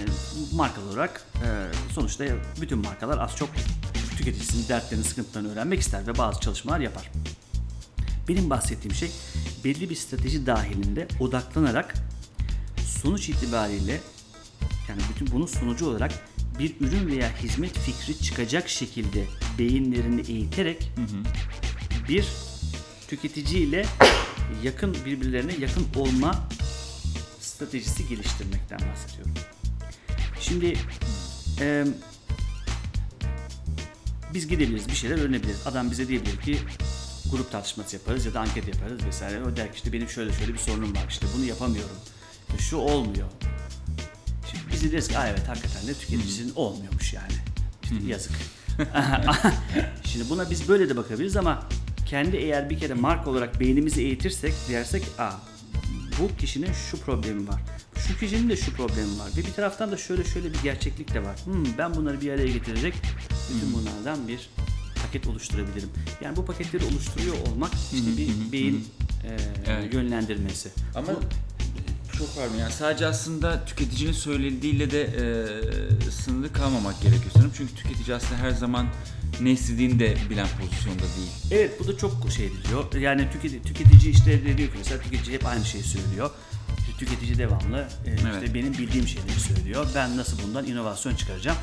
markalar 0.53 0.87
olarak 0.87 1.25
e, 1.35 1.47
sonuçta 1.93 2.25
bütün 2.61 2.77
markalar 2.77 3.17
az 3.17 3.35
çok 3.35 3.49
tüketicisinin 4.17 4.67
dertlerini, 4.67 5.03
sıkıntılarını 5.05 5.51
öğrenmek 5.51 5.79
ister 5.79 6.07
ve 6.07 6.17
bazı 6.17 6.39
çalışmalar 6.39 6.79
yapar. 6.79 7.11
Benim 8.27 8.49
bahsettiğim 8.49 8.95
şey 8.95 9.11
belli 9.63 9.89
bir 9.89 9.95
strateji 9.95 10.45
dahilinde 10.45 11.07
odaklanarak 11.19 11.93
sonuç 12.85 13.29
itibariyle 13.29 14.01
yani 14.89 15.01
bütün 15.13 15.31
bunun 15.31 15.45
sonucu 15.45 15.85
olarak 15.85 16.11
bir 16.59 16.75
ürün 16.79 17.07
veya 17.07 17.37
hizmet 17.37 17.79
fikri 17.79 18.23
çıkacak 18.23 18.69
şekilde 18.69 19.25
beyinlerini 19.59 20.21
eğiterek 20.21 20.91
bir 22.09 22.27
tüketiciyle 23.07 23.85
yakın 24.63 24.97
birbirlerine 25.05 25.53
yakın 25.59 25.85
olma 25.95 26.47
stratejisi 27.39 28.07
geliştirmekten 28.07 28.79
bahsediyorum. 28.79 29.33
Şimdi 30.39 30.77
e, 31.59 31.85
biz 34.33 34.47
gidebiliriz, 34.47 34.87
bir 34.87 34.95
şeyler 34.95 35.17
öğrenebiliriz. 35.17 35.67
Adam 35.67 35.91
bize 35.91 36.07
diyebilir 36.07 36.37
ki 36.37 36.57
grup 37.33 37.51
tartışması 37.51 37.95
yaparız 37.95 38.25
ya 38.25 38.33
da 38.33 38.39
anket 38.39 38.67
yaparız 38.67 39.05
vesaire. 39.05 39.43
O 39.43 39.55
der 39.55 39.67
ki 39.67 39.75
işte 39.75 39.93
benim 39.93 40.09
şöyle 40.09 40.33
şöyle 40.33 40.53
bir 40.53 40.59
sorunum 40.59 40.95
var. 40.95 41.05
İşte 41.09 41.25
bunu 41.37 41.45
yapamıyorum. 41.45 41.95
İşte 42.49 42.63
şu 42.63 42.77
olmuyor. 42.77 43.27
Şimdi 44.51 44.63
biz 44.71 44.83
de 44.83 44.91
deriz 44.91 45.07
ki 45.07 45.15
evet 45.27 45.47
hakikaten 45.47 45.87
de 45.87 45.93
tüketicisinin 45.93 46.53
olmuyormuş 46.55 47.13
yani. 47.13 47.33
İşte 47.83 47.95
yazık. 48.07 48.31
Şimdi 50.05 50.29
buna 50.29 50.49
biz 50.49 50.69
böyle 50.69 50.89
de 50.89 50.97
bakabiliriz 50.97 51.37
ama 51.37 51.63
kendi 52.05 52.37
eğer 52.37 52.69
bir 52.69 52.79
kere 52.79 52.93
marka 52.93 53.29
olarak 53.29 53.59
beynimizi 53.59 54.01
eğitirsek 54.01 54.53
dersek 54.69 55.03
aa 55.19 55.33
bu 56.19 56.37
kişinin 56.37 56.71
şu 56.91 56.97
problemi 56.97 57.47
var. 57.47 57.61
Şu 58.07 58.19
kişinin 58.19 58.49
de 58.49 58.55
şu 58.55 58.73
problemi 58.73 59.19
var. 59.19 59.29
Ve 59.37 59.41
bir 59.41 59.53
taraftan 59.53 59.91
da 59.91 59.97
şöyle 59.97 60.23
şöyle 60.23 60.53
bir 60.53 60.59
gerçeklik 60.63 61.13
de 61.13 61.23
var. 61.23 61.35
Hmm, 61.45 61.77
ben 61.77 61.95
bunları 61.95 62.21
bir 62.21 62.31
araya 62.31 62.47
getirerek 62.47 62.93
bütün 63.53 63.73
bunlardan 63.73 64.27
bir 64.27 64.49
paket 65.13 65.27
oluşturabilirim. 65.27 65.89
Yani 66.21 66.35
bu 66.35 66.45
paketleri 66.45 66.85
oluşturuyor 66.85 67.35
olmak 67.47 67.71
işte 67.93 68.17
bir 68.17 68.51
beyin 68.51 68.87
e, 69.23 69.37
Evet. 69.67 69.93
yönlendirmesi. 69.93 70.69
Ama 70.95 71.07
çok 72.17 72.35
pardon 72.35 72.55
yani 72.55 72.71
sadece 72.73 73.07
aslında 73.07 73.65
tüketicinin 73.65 74.11
söylediğiyle 74.11 74.91
de 74.91 75.01
e, 75.03 76.11
sınırlı 76.11 76.53
kalmamak 76.53 77.01
gerekiyor 77.01 77.31
sanırım. 77.33 77.51
Çünkü 77.57 77.75
tüketici 77.75 78.15
aslında 78.15 78.41
her 78.41 78.49
zaman 78.51 78.87
ne 79.41 79.51
istediğini 79.51 79.99
de 79.99 80.15
bilen 80.29 80.47
pozisyonda 80.61 80.99
değil. 81.17 81.31
Evet 81.51 81.79
bu 81.79 81.87
da 81.87 81.97
çok 81.97 82.31
şey 82.31 82.49
diyor. 82.69 82.93
Yani 83.01 83.27
tüketici, 83.31 83.61
tüketici 83.63 84.13
işte 84.13 84.43
diyor 84.57 84.69
ki 84.69 84.75
mesela 84.77 85.01
tüketici 85.01 85.35
hep 85.35 85.45
aynı 85.45 85.65
şeyi 85.65 85.83
söylüyor. 85.83 86.29
İşte 86.79 87.05
tüketici 87.05 87.37
devamlı 87.37 87.87
e, 88.05 88.15
işte 88.15 88.29
Evet. 88.39 88.53
benim 88.53 88.73
bildiğim 88.73 89.07
şeyleri 89.07 89.39
söylüyor. 89.39 89.87
Ben 89.95 90.17
nasıl 90.17 90.37
bundan 90.47 90.65
inovasyon 90.65 91.15
çıkaracağım? 91.15 91.57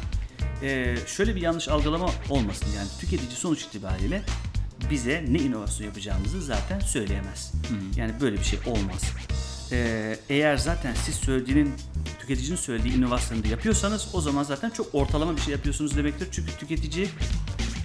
E, 0.62 0.96
şöyle 1.06 1.36
bir 1.36 1.40
yanlış 1.40 1.68
algılama 1.68 2.10
olmasın. 2.30 2.66
Yani 2.76 2.88
tüketici 3.00 3.36
sonuç 3.36 3.62
itibariyle 3.62 4.22
bize 4.90 5.24
ne 5.28 5.38
inovasyon 5.38 5.86
yapacağımızı 5.86 6.42
zaten 6.42 6.80
söyleyemez. 6.80 7.52
Yani 7.96 8.12
böyle 8.20 8.36
bir 8.36 8.44
şey 8.44 8.58
olmaz. 8.66 9.02
E, 9.72 10.16
eğer 10.28 10.56
zaten 10.56 10.94
siz 10.94 11.14
söylediğinin 11.14 11.72
tüketicinin 12.20 12.56
söylediği 12.56 12.94
inovasyonu 12.94 13.44
da 13.44 13.48
yapıyorsanız 13.48 14.08
o 14.12 14.20
zaman 14.20 14.42
zaten 14.42 14.70
çok 14.70 14.94
ortalama 14.94 15.36
bir 15.36 15.40
şey 15.40 15.52
yapıyorsunuz 15.52 15.96
demektir. 15.96 16.28
Çünkü 16.32 16.52
tüketici 16.58 17.08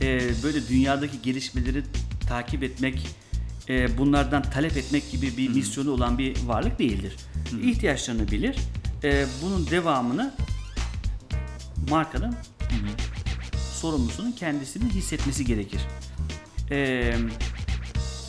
e, 0.01 0.19
böyle 0.43 0.67
dünyadaki 0.67 1.21
gelişmeleri 1.21 1.83
takip 2.27 2.63
etmek, 2.63 3.07
e, 3.69 3.97
bunlardan 3.97 4.43
talep 4.43 4.77
etmek 4.77 5.11
gibi 5.11 5.37
bir 5.37 5.49
misyonu 5.49 5.91
olan 5.91 6.17
bir 6.17 6.43
varlık 6.45 6.79
değildir. 6.79 7.15
İhtiyaçlarını 7.63 8.31
bilir, 8.31 8.57
e, 9.03 9.25
bunun 9.43 9.69
devamını 9.69 10.33
markanın 11.89 12.35
sorumlusunun 13.73 14.31
kendisinin 14.31 14.89
hissetmesi 14.89 15.45
gerekir. 15.45 15.81
E, 16.71 17.13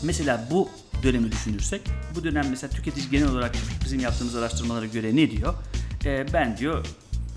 mesela 0.02 0.48
bu 0.50 0.68
dönemi 1.02 1.32
düşünürsek, 1.32 1.80
bu 2.14 2.24
dönem 2.24 2.46
mesela 2.50 2.70
tüketici 2.70 3.10
genel 3.10 3.28
olarak 3.28 3.54
bizim 3.84 4.00
yaptığımız 4.00 4.36
araştırmalara 4.36 4.86
göre 4.86 5.16
ne 5.16 5.30
diyor? 5.30 5.54
E, 6.04 6.32
ben 6.32 6.56
diyor 6.56 6.86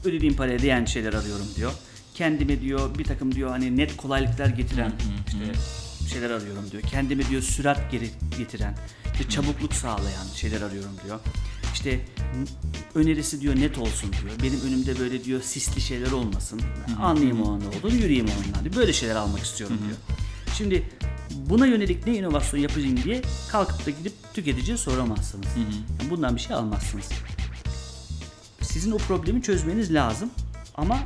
ödediğim 0.06 0.36
paraya 0.36 0.60
değen 0.60 0.86
şeyler 0.86 1.14
arıyorum 1.14 1.48
diyor. 1.56 1.72
Kendime 2.14 2.62
diyor 2.62 2.98
bir 2.98 3.04
takım 3.04 3.36
diyor 3.36 3.50
hani 3.50 3.78
net 3.78 3.98
kolaylıklar 3.98 4.48
getiren 4.48 4.92
işte 5.28 5.60
şeyler 6.14 6.30
arıyorum 6.30 6.72
diyor. 6.72 6.84
Kendime 6.84 7.30
diyor 7.30 7.42
sürat 7.42 7.92
getiren, 8.38 8.78
işte 9.14 9.30
çabukluk 9.30 9.74
sağlayan 9.74 10.28
şeyler 10.36 10.62
arıyorum 10.62 10.92
diyor. 11.06 11.20
İşte 11.74 12.00
önerisi 12.96 13.42
diyor 13.42 13.56
net 13.56 13.78
olsun 13.78 14.12
diyor. 14.12 14.34
Benim 14.44 14.62
önümde 14.62 15.00
böyle 15.00 15.24
diyor 15.24 15.42
sisli 15.42 15.82
şeyler 15.82 16.12
olmasın. 16.12 16.62
Anlayayım 17.02 17.42
o 17.42 17.52
an 17.52 17.60
ne 17.60 17.68
olduğunu, 17.68 17.96
yürüyeyim 17.96 18.28
ondan 18.48 18.64
diyor. 18.64 18.76
Böyle 18.76 18.94
şeyler 18.94 19.16
almak 19.16 19.44
istiyorum 19.44 19.78
diyor. 19.86 19.98
Şimdi 20.58 20.90
buna 21.50 21.66
yönelik 21.66 22.08
ne 22.08 22.18
inovasyon 22.18 22.60
yapacağım 22.60 23.04
diye 23.04 23.22
kalkıp 23.52 23.86
da 23.86 23.90
gidip 23.90 24.14
tüketiciye 24.34 24.78
soramazsınız. 24.78 25.48
Yani 25.58 26.10
bundan 26.10 26.36
bir 26.36 26.42
şey 26.42 26.56
almazsınız. 26.56 27.10
Sizin 28.62 28.92
o 28.92 28.98
problemi 28.98 29.42
çözmeniz 29.42 29.94
lazım 29.94 30.30
ama 30.76 31.00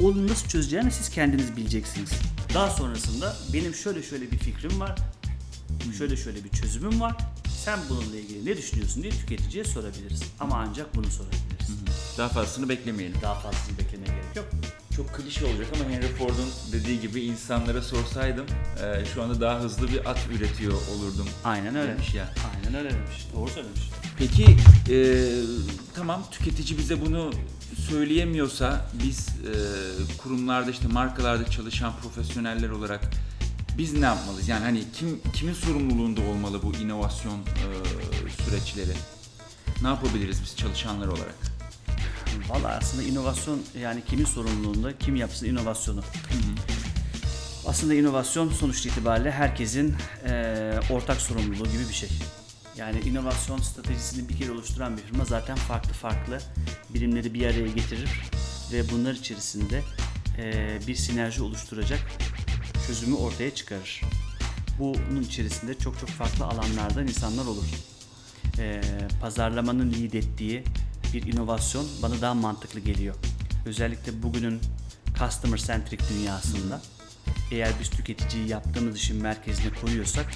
onu 0.00 0.26
nasıl 0.26 0.48
çözeceğini 0.48 0.90
siz 0.90 1.08
kendiniz 1.08 1.56
bileceksiniz. 1.56 2.10
Daha 2.54 2.70
sonrasında 2.70 3.36
benim 3.52 3.74
şöyle 3.74 4.02
şöyle 4.02 4.32
bir 4.32 4.38
fikrim 4.38 4.80
var. 4.80 4.98
Şöyle 5.98 6.16
şöyle 6.16 6.44
bir 6.44 6.48
çözümüm 6.48 7.00
var. 7.00 7.16
Sen 7.66 7.78
bununla 7.90 8.16
ilgili 8.16 8.46
ne 8.50 8.56
düşünüyorsun 8.56 9.02
diye 9.02 9.12
tüketiciye 9.12 9.64
sorabiliriz. 9.64 10.22
Ama 10.40 10.54
ancak 10.56 10.94
bunu 10.94 11.06
sorabiliriz. 11.10 11.68
Daha 12.18 12.28
fazlasını 12.28 12.68
beklemeyelim. 12.68 13.16
Daha 13.22 13.34
fazlasını 13.34 13.78
beklemeye 13.78 14.06
gerek 14.06 14.36
yok. 14.36 14.46
Çok 14.96 15.14
klişe 15.14 15.46
olacak 15.46 15.66
ama 15.74 15.90
Henry 15.90 16.06
Ford'un 16.06 16.48
dediği 16.72 17.00
gibi 17.00 17.20
insanlara 17.20 17.82
sorsaydım 17.82 18.46
e, 18.84 19.04
şu 19.14 19.22
anda 19.22 19.40
daha 19.40 19.60
hızlı 19.60 19.88
bir 19.88 20.10
at 20.10 20.18
üretiyor 20.36 20.72
olurdum. 20.72 21.28
Aynen 21.44 21.76
öyle. 21.76 21.92
Demiş 21.92 22.14
ya. 22.14 22.34
Aynen 22.54 22.78
öyle 22.78 22.90
demiş. 22.90 23.26
Doğru 23.34 23.50
söylemiş. 23.50 23.90
Peki 24.18 24.56
e, 24.90 25.26
tamam 25.94 26.22
tüketici 26.30 26.78
bize 26.78 27.00
bunu 27.06 27.32
söyleyemiyorsa 27.90 28.86
biz 29.04 29.28
e, 29.28 29.52
kurumlarda 30.18 30.70
işte 30.70 30.88
markalarda 30.88 31.50
çalışan 31.50 31.92
profesyoneller 32.02 32.70
olarak 32.70 33.10
biz 33.78 33.92
ne 33.92 34.04
yapmalıyız? 34.04 34.48
Yani 34.48 34.64
hani 34.64 34.84
kim 34.92 35.20
kimin 35.34 35.54
sorumluluğunda 35.54 36.20
olmalı 36.20 36.62
bu 36.62 36.72
inovasyon 36.74 37.38
e, 37.38 38.42
süreçleri? 38.44 38.92
Ne 39.82 39.88
yapabiliriz 39.88 40.42
biz 40.42 40.56
çalışanlar 40.56 41.06
olarak? 41.06 41.34
Valla 42.48 42.68
aslında 42.68 43.02
inovasyon 43.02 43.62
yani 43.80 44.02
kimin 44.08 44.24
sorumluluğunda 44.24 44.98
kim 44.98 45.16
yapsın 45.16 45.46
inovasyonu. 45.46 46.02
Aslında 47.66 47.94
inovasyon 47.94 48.50
sonuç 48.50 48.86
itibariyle 48.86 49.30
herkesin 49.30 49.94
eee, 50.28 50.80
ortak 50.90 51.20
sorumluluğu 51.20 51.70
gibi 51.70 51.88
bir 51.88 51.94
şey. 51.94 52.08
Yani 52.76 53.00
inovasyon 53.00 53.58
stratejisini 53.58 54.28
bir 54.28 54.36
kere 54.36 54.50
oluşturan 54.50 54.96
bir 54.96 55.02
firma 55.02 55.24
zaten 55.24 55.56
farklı 55.56 55.92
farklı 55.92 56.38
birimleri 56.94 57.34
bir 57.34 57.46
araya 57.46 57.66
getirir 57.66 58.10
ve 58.72 58.90
bunlar 58.90 59.12
içerisinde 59.14 59.82
eee, 60.38 60.78
bir 60.86 60.94
sinerji 60.94 61.42
oluşturacak 61.42 62.00
çözümü 62.86 63.14
ortaya 63.14 63.54
çıkarır. 63.54 64.00
Bunun 64.78 65.22
içerisinde 65.22 65.78
çok 65.78 66.00
çok 66.00 66.08
farklı 66.08 66.44
alanlardan 66.44 67.06
insanlar 67.06 67.46
olur. 67.46 67.64
Eee, 68.58 68.80
pazarlamanın 69.20 69.92
lead 69.92 70.12
ettiği 70.12 70.64
bir 71.14 71.22
inovasyon 71.32 71.86
bana 72.02 72.20
daha 72.20 72.34
mantıklı 72.34 72.80
geliyor. 72.80 73.14
Özellikle 73.66 74.22
bugünün 74.22 74.60
customer 75.18 75.58
centric 75.58 76.04
dünyasında 76.14 76.80
eğer 77.50 77.72
biz 77.80 77.90
tüketiciyi 77.90 78.48
yaptığımız 78.48 78.96
işin 78.96 79.22
merkezine 79.22 79.70
koyuyorsak 79.80 80.26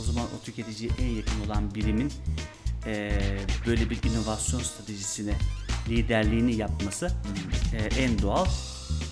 o 0.00 0.02
zaman 0.02 0.24
o 0.24 0.44
tüketiciye 0.44 0.90
en 1.00 1.06
yakın 1.06 1.40
olan 1.46 1.74
birimin 1.74 2.12
eee, 2.86 3.38
böyle 3.66 3.90
bir 3.90 4.02
inovasyon 4.02 4.60
stratejisine 4.60 5.34
liderliğini 5.88 6.54
yapması 6.56 7.10
eee, 7.72 7.88
en 8.04 8.22
doğal, 8.22 8.46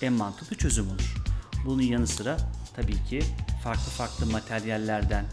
en 0.02 0.12
mantıklı 0.12 0.56
çözüm 0.56 0.88
olur. 0.88 1.14
Bunun 1.66 1.82
yanı 1.82 2.06
sıra 2.06 2.36
tabii 2.76 3.04
ki 3.04 3.22
farklı 3.64 3.90
farklı 3.90 4.26
materyallerden, 4.26 5.24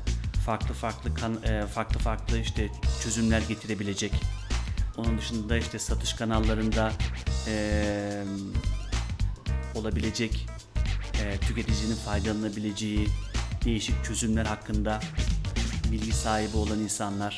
farklı 0.45 0.73
farklı 0.73 1.13
kan, 1.13 1.38
eee, 1.45 1.67
farklı 1.67 1.99
farklı 1.99 2.39
işte 2.39 2.69
çözümler 3.04 3.41
getirebilecek. 3.41 4.13
Onun 4.97 5.17
dışında 5.17 5.58
işte 5.58 5.80
satış 5.80 6.13
kanallarında 6.13 6.91
eee 7.47 8.23
olabilecek 9.75 10.47
e, 11.23 11.38
tüketicinin 11.38 11.95
faydalanabileceği 11.95 13.08
değişik 13.65 14.06
çözümler 14.06 14.45
hakkında 14.45 14.99
bilgi 15.91 16.13
sahibi 16.13 16.58
olan 16.58 16.80
insanlar, 16.80 17.38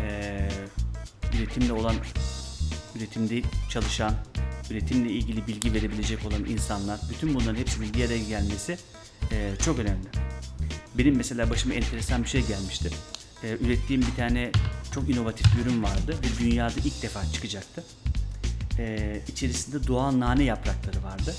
e, 0.00 0.48
üretimle 1.38 1.72
olan, 1.72 1.94
üretimde 2.96 3.42
çalışan, 3.70 4.14
üretimle 4.70 5.10
ilgili 5.10 5.46
bilgi 5.46 5.74
verebilecek 5.74 6.26
olan 6.26 6.44
insanlar, 6.44 7.00
bütün 7.10 7.34
bunların 7.34 7.56
hepsinin 7.56 7.94
bir 7.94 8.06
araya 8.06 8.24
gelmesi 8.24 8.78
e, 9.32 9.52
çok 9.64 9.78
önemli. 9.78 10.08
Benim 10.98 11.16
mesela 11.16 11.50
başıma 11.50 11.74
enteresan 11.74 12.22
bir 12.22 12.28
şey 12.28 12.46
gelmişti. 12.46 12.90
E, 13.42 13.50
ürettiğim 13.50 14.02
bir 14.02 14.16
tane 14.16 14.52
çok 14.94 15.10
inovatif 15.10 15.46
bir 15.56 15.62
ürün 15.62 15.82
vardı 15.82 16.16
ve 16.22 16.44
dünyada 16.44 16.74
ilk 16.84 17.02
defa 17.02 17.32
çıkacaktı 17.32 17.84
e, 18.78 19.20
içerisinde 19.28 19.86
doğal 19.86 20.20
nane 20.20 20.44
yaprakları 20.44 21.02
vardı 21.02 21.34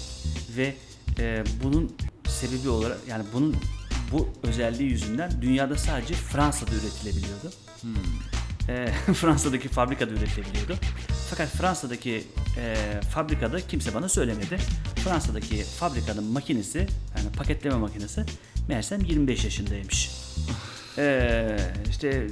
ve 0.58 0.76
e, 1.20 1.44
bunun 1.64 1.96
sebebi 2.28 2.70
olarak 2.70 2.98
yani 3.10 3.26
bunun 3.34 3.56
bu 4.12 4.30
özelliği 4.44 4.90
yüzünden 4.90 5.42
dünyada 5.42 5.78
sadece 5.78 6.14
Fransa'da 6.14 6.72
üretilebiliyordu. 6.72 7.52
Ee, 8.70 8.88
Fransa'daki 9.14 9.68
fabrikada 9.68 10.12
üretilebiliyordu. 10.12 10.76
Fakat 11.30 11.50
Fransa'daki 11.50 12.24
e, 12.58 12.76
fabrikada 13.14 13.68
kimse 13.68 13.94
bana 13.94 14.10
söylemedi. 14.10 14.58
Fransa'daki 14.96 15.64
fabrikanın 15.64 16.24
makinesi, 16.24 16.88
yani 17.18 17.32
paketleme 17.38 17.76
makinesi 17.76 18.26
meğersem 18.68 19.02
25 19.02 19.44
yaşındaymış. 19.44 20.12
Ee, 20.98 21.58
işte 21.90 22.28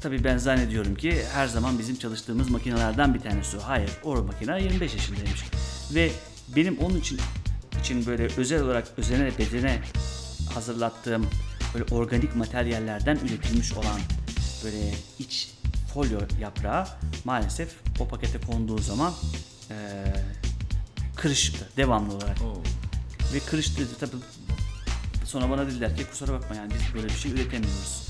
tabii 0.00 0.24
ben 0.24 0.38
zannediyorum 0.38 0.94
ki 0.94 1.22
her 1.34 1.46
zaman 1.46 1.78
bizim 1.78 1.96
çalıştığımız 1.96 2.50
makinelerden 2.50 3.14
bir 3.14 3.20
tanesi. 3.20 3.56
Hayır, 3.58 3.90
o 4.04 4.22
makine 4.22 4.62
25 4.62 4.94
yaşındaymış. 4.94 5.44
Ve 5.94 6.10
benim 6.56 6.78
onun 6.78 6.96
için 6.96 7.20
için 7.80 8.06
böyle 8.06 8.28
özel 8.36 8.62
olarak 8.62 8.88
özenerek 8.96 9.38
bedene 9.38 9.78
hazırlattığım 10.54 11.26
böyle 11.74 11.84
organik 11.94 12.36
materyallerden 12.36 13.16
üretilmiş 13.16 13.72
olan 13.72 14.00
böyle 14.64 14.94
iç 15.18 15.50
folyo 15.94 16.18
yaprağı 16.40 16.86
maalesef 17.24 17.68
o 18.00 18.08
pakete 18.08 18.40
konduğu 18.40 18.78
zaman 18.78 19.12
eee 19.70 19.76
kırıştı 21.16 21.68
devamlı 21.76 22.14
olarak. 22.14 22.36
Ve 23.34 23.38
kırıştı 23.40 23.98
tabii 24.00 24.10
sonra 25.24 25.50
bana 25.50 25.66
dediler 25.66 25.96
ki 25.96 26.04
kusura 26.04 26.32
bakma 26.32 26.56
yani 26.56 26.72
biz 26.74 26.94
böyle 26.94 27.06
bir 27.06 27.18
şey 27.18 27.32
üretemiyoruz. 27.32 28.08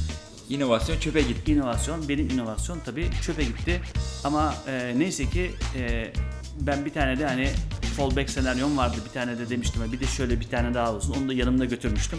İnovasyon 0.49 0.99
çöpe 0.99 1.23
gitti. 1.23 1.53
İnovasyon, 1.53 2.09
benim 2.09 2.31
inovasyon 2.31 2.81
tabii 2.85 3.11
çöpe 3.23 3.45
gitti. 3.45 3.81
Ama 4.25 4.55
e, 4.69 4.95
neyse 4.97 5.31
ki 5.31 5.51
e, 5.77 6.12
ben 6.61 6.85
bir 6.85 6.93
tane 6.93 7.19
de 7.19 7.27
hani 7.27 7.51
fallback 7.97 8.31
senaryom 8.31 8.77
vardı. 8.77 8.97
Bir 9.09 9.11
tane 9.11 9.38
de 9.38 9.51
demiştim 9.51 9.93
bir 9.93 10.01
de 10.01 10.07
şöyle 10.07 10.41
bir 10.41 10.49
tane 10.49 10.75
daha 10.75 10.93
olsun. 10.93 11.15
Onu 11.19 11.29
da 11.29 11.35
yanımda 11.35 11.65
götürmüştüm. 11.65 12.19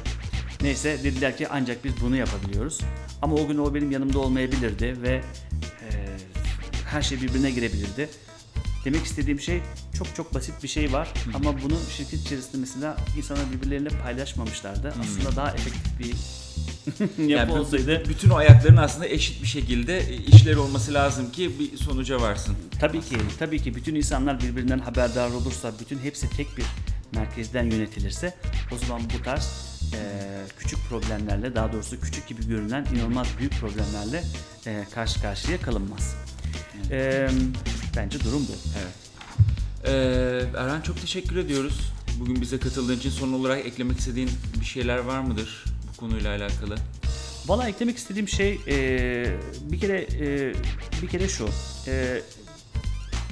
Neyse 0.63 0.99
dediler 1.04 1.38
ki 1.38 1.47
ancak 1.49 1.84
biz 1.84 1.93
bunu 2.02 2.15
yapabiliyoruz. 2.15 2.80
Ama 3.21 3.36
o 3.36 3.47
gün 3.47 3.58
o 3.58 3.73
benim 3.73 3.91
yanımda 3.91 4.19
olmayabilirdi 4.19 5.02
ve 5.02 5.10
e, 5.10 5.89
her 6.86 7.02
şey 7.02 7.21
birbirine 7.21 7.52
girebilirdi. 7.52 8.10
Demek 8.86 9.06
istediğim 9.06 9.39
şey 9.39 9.62
çok 9.97 10.15
çok 10.15 10.34
basit 10.34 10.63
bir 10.63 10.67
şey 10.67 10.93
var 10.93 11.13
ama 11.34 11.62
bunu 11.62 11.78
şirket 11.97 12.21
içerisinde 12.21 12.58
mesela 12.58 12.97
insanlar 13.17 13.43
birbirleriyle 13.52 13.89
paylaşmamışlardı. 13.89 14.93
Aslında 15.02 15.36
daha 15.36 15.52
efektif 15.52 15.99
bir 15.99 16.13
yapı 17.17 17.32
Yani 17.32 17.52
olsaydı 17.52 18.04
bütün 18.10 18.30
o 18.30 18.36
ayakların 18.36 18.78
aslında 18.78 19.08
eşit 19.08 19.41
bir 19.41 19.47
şekilde 19.47 20.17
işleri 20.17 20.58
olması 20.58 20.93
lazım 20.93 21.32
ki 21.32 21.60
bir 21.60 21.78
sonuca 21.78 22.21
varsın. 22.21 22.56
Tabii 22.80 23.02
ki, 23.02 23.17
tabii 23.39 23.63
ki 23.63 23.76
bütün 23.76 23.95
insanlar 23.95 24.41
birbirinden 24.41 24.80
haberdar 24.80 25.30
olursa, 25.30 25.71
bütün 25.80 25.99
hepsi 25.99 26.30
tek 26.30 26.58
bir 26.58 26.65
merkezden 27.15 27.63
yönetilirse 27.63 28.34
o 28.76 28.86
zaman 28.86 29.02
bu 29.17 29.23
tarz 29.23 29.73
eee, 29.93 30.45
küçük 30.60 30.79
problemlerle, 30.89 31.56
daha 31.56 31.73
doğrusu 31.73 32.01
küçük 32.01 32.27
gibi 32.27 32.47
görünen 32.47 32.86
inanılmaz 32.95 33.27
büyük 33.39 33.53
problemlerle 33.53 34.23
eee, 34.65 34.88
karşı 34.93 35.21
karşıya 35.21 35.62
kalınmaz. 35.62 36.15
Eee, 36.91 37.29
bence 37.97 38.19
durum 38.23 38.47
bu. 38.49 38.53
Evet. 38.82 38.93
Ee, 39.86 40.58
Erhan 40.58 40.82
çok 40.82 41.01
teşekkür 41.01 41.36
ediyoruz. 41.36 41.93
Bugün 42.19 42.41
bize 42.41 42.60
katıldığın 42.60 42.97
için 42.97 43.10
son 43.10 43.34
olarak 43.34 43.65
eklemek 43.65 43.99
istediğin 43.99 44.29
bir 44.60 44.65
şeyler 44.65 44.97
var 44.97 45.19
mıdır 45.19 45.65
bu 45.93 45.97
konuyla 45.99 46.36
alakalı? 46.36 46.75
Valla 47.45 47.67
eklemek 47.69 47.97
istediğim 47.97 48.27
şey 48.27 48.60
eee, 48.67 49.36
bir 49.71 49.79
kere 49.79 50.06
eee, 50.08 50.53
bir 51.01 51.08
kere 51.08 51.27
şu. 51.27 51.49
Eee, 51.88 52.21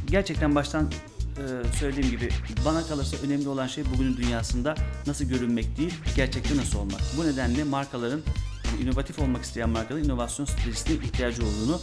gerçekten 0.05 0.55
baştan 0.55 0.91
eee, 1.37 1.43
söylediğim 1.79 2.09
gibi 2.09 2.29
bana 2.65 2.87
kalırsa 2.87 3.17
önemli 3.25 3.49
olan 3.49 3.67
şey 3.67 3.83
bugünün 3.93 4.17
dünyasında 4.17 4.75
nasıl 5.07 5.25
görünmek 5.25 5.77
değil, 5.77 5.93
gerçekte 6.15 6.57
nasıl 6.57 6.79
olmak. 6.79 7.01
Bu 7.17 7.25
nedenle 7.25 7.63
markaların 7.63 8.21
yani 8.65 8.81
inovatif 8.83 9.19
olmak 9.19 9.43
isteyen 9.43 9.69
markaların 9.69 10.05
inovasyon 10.05 10.45
stratejisine 10.45 10.93
ihtiyacı 10.95 11.41
olduğunu 11.45 11.81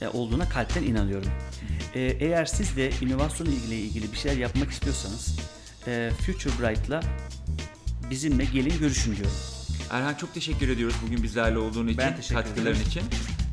e, 0.00 0.08
olduğuna 0.08 0.48
kalpten 0.48 0.82
inanıyorum. 0.82 1.30
Eee, 1.94 2.16
eğer 2.20 2.44
siz 2.46 2.76
de 2.76 2.90
inovasyonla 3.00 3.50
ilgili 3.52 3.74
ilgili 3.74 4.12
bir 4.12 4.16
şeyler 4.16 4.36
yapmak 4.36 4.70
istiyorsanız 4.70 5.36
Future 6.26 6.52
Bright'la 6.60 7.00
bizimle 8.10 8.44
gelin 8.44 8.78
görüşün 8.78 9.16
diyorum. 9.16 9.36
Erhan 9.90 10.14
çok 10.14 10.34
teşekkür 10.34 10.68
ediyoruz 10.68 10.96
bugün 11.06 11.22
bizlerle 11.22 11.58
olduğun 11.58 11.88
için, 11.88 12.00
katkıların 12.34 12.80
için. 12.88 13.02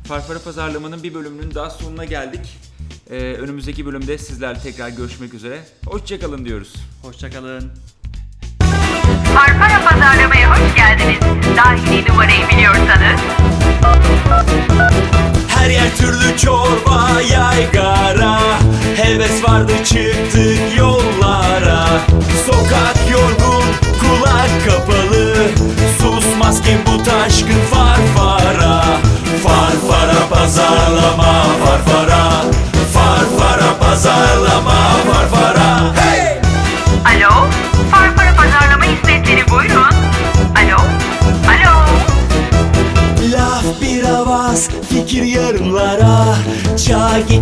Farfara 0.04 0.38
Pazarlama'nın 0.38 1.02
bir 1.02 1.14
bölümünün 1.14 1.54
daha 1.54 1.70
sonuna 1.70 2.04
geldik. 2.04 2.58
Ee, 3.12 3.16
önümüzdeki 3.16 3.86
bölümde 3.86 4.18
sizlerle 4.18 4.58
tekrar 4.58 4.88
görüşmek 4.88 5.34
üzere. 5.34 5.60
Hoşçakalın 5.86 6.44
diyoruz. 6.44 6.74
Hoşçakalın. 7.02 7.72
Farfara 9.34 9.84
pazarlamaya 9.84 10.50
hoş 10.50 10.74
geldiniz. 10.76 11.20
Dahili 11.56 12.08
numarayı 12.08 12.48
biliyorsanız 12.48 13.20
Her 15.48 15.70
yer 15.70 15.96
türlü 15.96 16.38
çorba 16.38 17.20
yaygara 17.32 18.38
Heves 18.96 19.44
vardı 19.44 19.72
çıktık 19.84 20.78
yollara 20.78 21.86
Sokak 22.46 23.10
yorgun 23.10 23.64
kulak 24.00 24.50
kapalı 24.66 25.34
Susmaz 25.98 26.62
ki 26.62 26.78
bu 26.86 26.91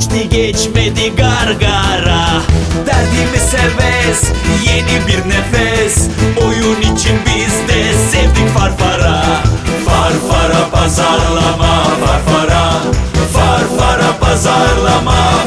geçti 0.01 0.29
geçmedi 0.29 1.17
gargara. 1.17 2.43
Derdimi 2.87 3.39
seves 3.39 4.23
yeni 4.67 5.07
bir 5.07 5.29
nefes. 5.29 6.09
Oyun 6.45 6.81
için 6.81 7.19
biz 7.27 7.69
de 7.69 7.93
sevdik 8.11 8.49
farfara. 8.55 9.25
Farfara 9.87 10.71
pazarlama 10.73 11.85
farfara. 12.05 12.73
Farfara 13.33 14.19
pazarlama. 14.21 15.40